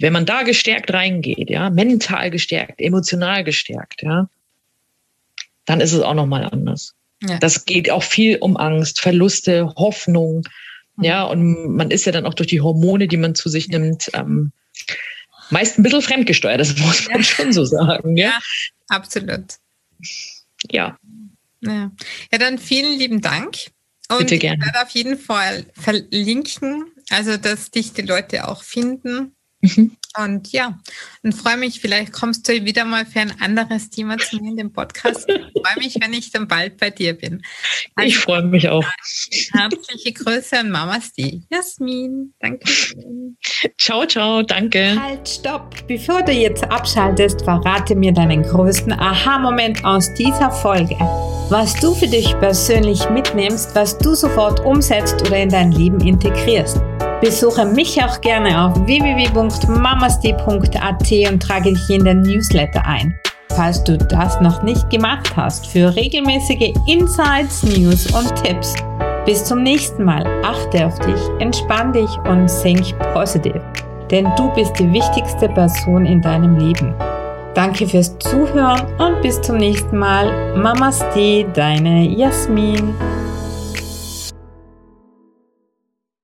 wenn 0.00 0.12
man 0.12 0.26
da 0.26 0.42
gestärkt 0.42 0.92
reingeht, 0.92 1.50
ja, 1.50 1.70
mental 1.70 2.30
gestärkt, 2.30 2.80
emotional 2.80 3.44
gestärkt, 3.44 4.02
ja, 4.02 4.28
dann 5.66 5.80
ist 5.80 5.92
es 5.92 6.00
auch 6.00 6.14
nochmal 6.14 6.44
anders. 6.44 6.94
Ja. 7.22 7.38
Das 7.38 7.64
geht 7.64 7.90
auch 7.90 8.02
viel 8.02 8.38
um 8.38 8.56
Angst, 8.56 9.00
Verluste, 9.00 9.72
Hoffnung. 9.76 10.42
Mhm. 10.96 11.04
Ja, 11.04 11.24
und 11.24 11.76
man 11.76 11.90
ist 11.90 12.04
ja 12.04 12.12
dann 12.12 12.26
auch 12.26 12.34
durch 12.34 12.48
die 12.48 12.60
Hormone, 12.60 13.06
die 13.06 13.16
man 13.16 13.34
zu 13.34 13.48
sich 13.48 13.68
nimmt, 13.68 14.10
ähm, 14.14 14.52
meist 15.50 15.78
ein 15.78 15.82
bisschen 15.82 16.02
fremdgesteuert, 16.02 16.60
das 16.60 16.76
muss 16.78 17.08
man 17.08 17.18
ja. 17.18 17.24
schon 17.24 17.52
so 17.52 17.64
sagen. 17.64 18.16
Ja, 18.16 18.28
ja 18.28 18.38
absolut. 18.88 19.54
Ja. 20.70 20.98
ja. 21.60 21.92
Ja, 22.32 22.38
dann 22.38 22.58
vielen 22.58 22.98
lieben 22.98 23.20
Dank. 23.20 23.71
Und 24.12 24.18
Bitte 24.18 24.38
gerne. 24.38 24.58
Ich 24.60 24.66
werde 24.66 24.86
auf 24.86 24.90
jeden 24.90 25.18
Fall 25.18 25.66
verlinken, 25.74 26.84
also 27.10 27.36
dass 27.36 27.70
dich 27.70 27.92
die 27.92 28.02
Leute 28.02 28.48
auch 28.48 28.62
finden. 28.62 29.34
Mhm. 29.62 29.96
Und 30.18 30.52
ja, 30.52 30.78
und 31.22 31.32
freue 31.32 31.56
mich, 31.56 31.80
vielleicht 31.80 32.12
kommst 32.12 32.46
du 32.46 32.64
wieder 32.64 32.84
mal 32.84 33.06
für 33.06 33.20
ein 33.20 33.40
anderes 33.40 33.88
Thema 33.88 34.18
zu 34.18 34.36
mir 34.36 34.50
in 34.50 34.56
dem 34.56 34.72
Podcast. 34.72 35.26
Ich 35.26 35.62
freue 35.62 35.78
mich, 35.78 35.96
wenn 36.00 36.12
ich 36.12 36.30
dann 36.30 36.46
bald 36.46 36.76
bei 36.76 36.90
dir 36.90 37.14
bin. 37.14 37.40
Also, 37.94 38.08
ich 38.08 38.18
freue 38.18 38.42
mich 38.42 38.68
auch. 38.68 38.84
Herzliche 39.52 40.12
Grüße 40.12 40.58
an 40.58 40.70
Mamas 40.70 41.12
die 41.12 41.42
Jasmin. 41.48 42.34
Danke. 42.40 42.68
Ciao, 43.78 44.04
ciao, 44.04 44.42
danke. 44.42 45.00
Halt, 45.00 45.26
stopp. 45.28 45.86
Bevor 45.86 46.22
du 46.22 46.32
jetzt 46.32 46.64
abschaltest, 46.64 47.42
verrate 47.42 47.94
mir 47.94 48.12
deinen 48.12 48.42
größten 48.42 48.92
Aha-Moment 48.92 49.82
aus 49.84 50.12
dieser 50.14 50.50
Folge. 50.50 50.96
Was 51.48 51.74
du 51.80 51.94
für 51.94 52.08
dich 52.08 52.36
persönlich 52.38 53.08
mitnimmst, 53.10 53.74
was 53.74 53.96
du 53.96 54.14
sofort 54.14 54.60
umsetzt 54.60 55.22
oder 55.22 55.38
in 55.38 55.48
dein 55.48 55.72
Leben 55.72 56.00
integrierst. 56.00 56.80
Besuche 57.22 57.64
mich 57.64 57.98
auch 58.02 58.20
gerne 58.20 58.60
auf 58.60 58.74
www.mamasti.at 58.84 61.12
und 61.30 61.40
trage 61.40 61.72
dich 61.72 61.88
in 61.88 62.04
den 62.04 62.20
Newsletter 62.22 62.84
ein. 62.84 63.14
Falls 63.54 63.84
du 63.84 63.96
das 63.96 64.40
noch 64.40 64.64
nicht 64.64 64.90
gemacht 64.90 65.30
hast, 65.36 65.68
für 65.68 65.94
regelmäßige 65.94 66.72
Insights, 66.88 67.62
News 67.62 68.12
und 68.12 68.34
Tipps. 68.42 68.74
Bis 69.24 69.44
zum 69.44 69.62
nächsten 69.62 70.02
Mal. 70.02 70.26
Achte 70.42 70.84
auf 70.84 70.98
dich, 70.98 71.20
entspann 71.38 71.92
dich 71.92 72.10
und 72.28 72.50
think 72.60 72.92
positiv. 73.14 73.62
Denn 74.10 74.26
du 74.36 74.52
bist 74.56 74.76
die 74.80 74.92
wichtigste 74.92 75.48
Person 75.48 76.04
in 76.04 76.20
deinem 76.20 76.58
Leben. 76.58 76.92
Danke 77.54 77.86
fürs 77.86 78.18
Zuhören 78.18 78.82
und 78.98 79.22
bis 79.22 79.40
zum 79.42 79.58
nächsten 79.58 79.96
Mal. 79.96 80.56
Mamasti, 80.56 81.46
deine 81.54 82.04
Jasmin. 82.04 82.96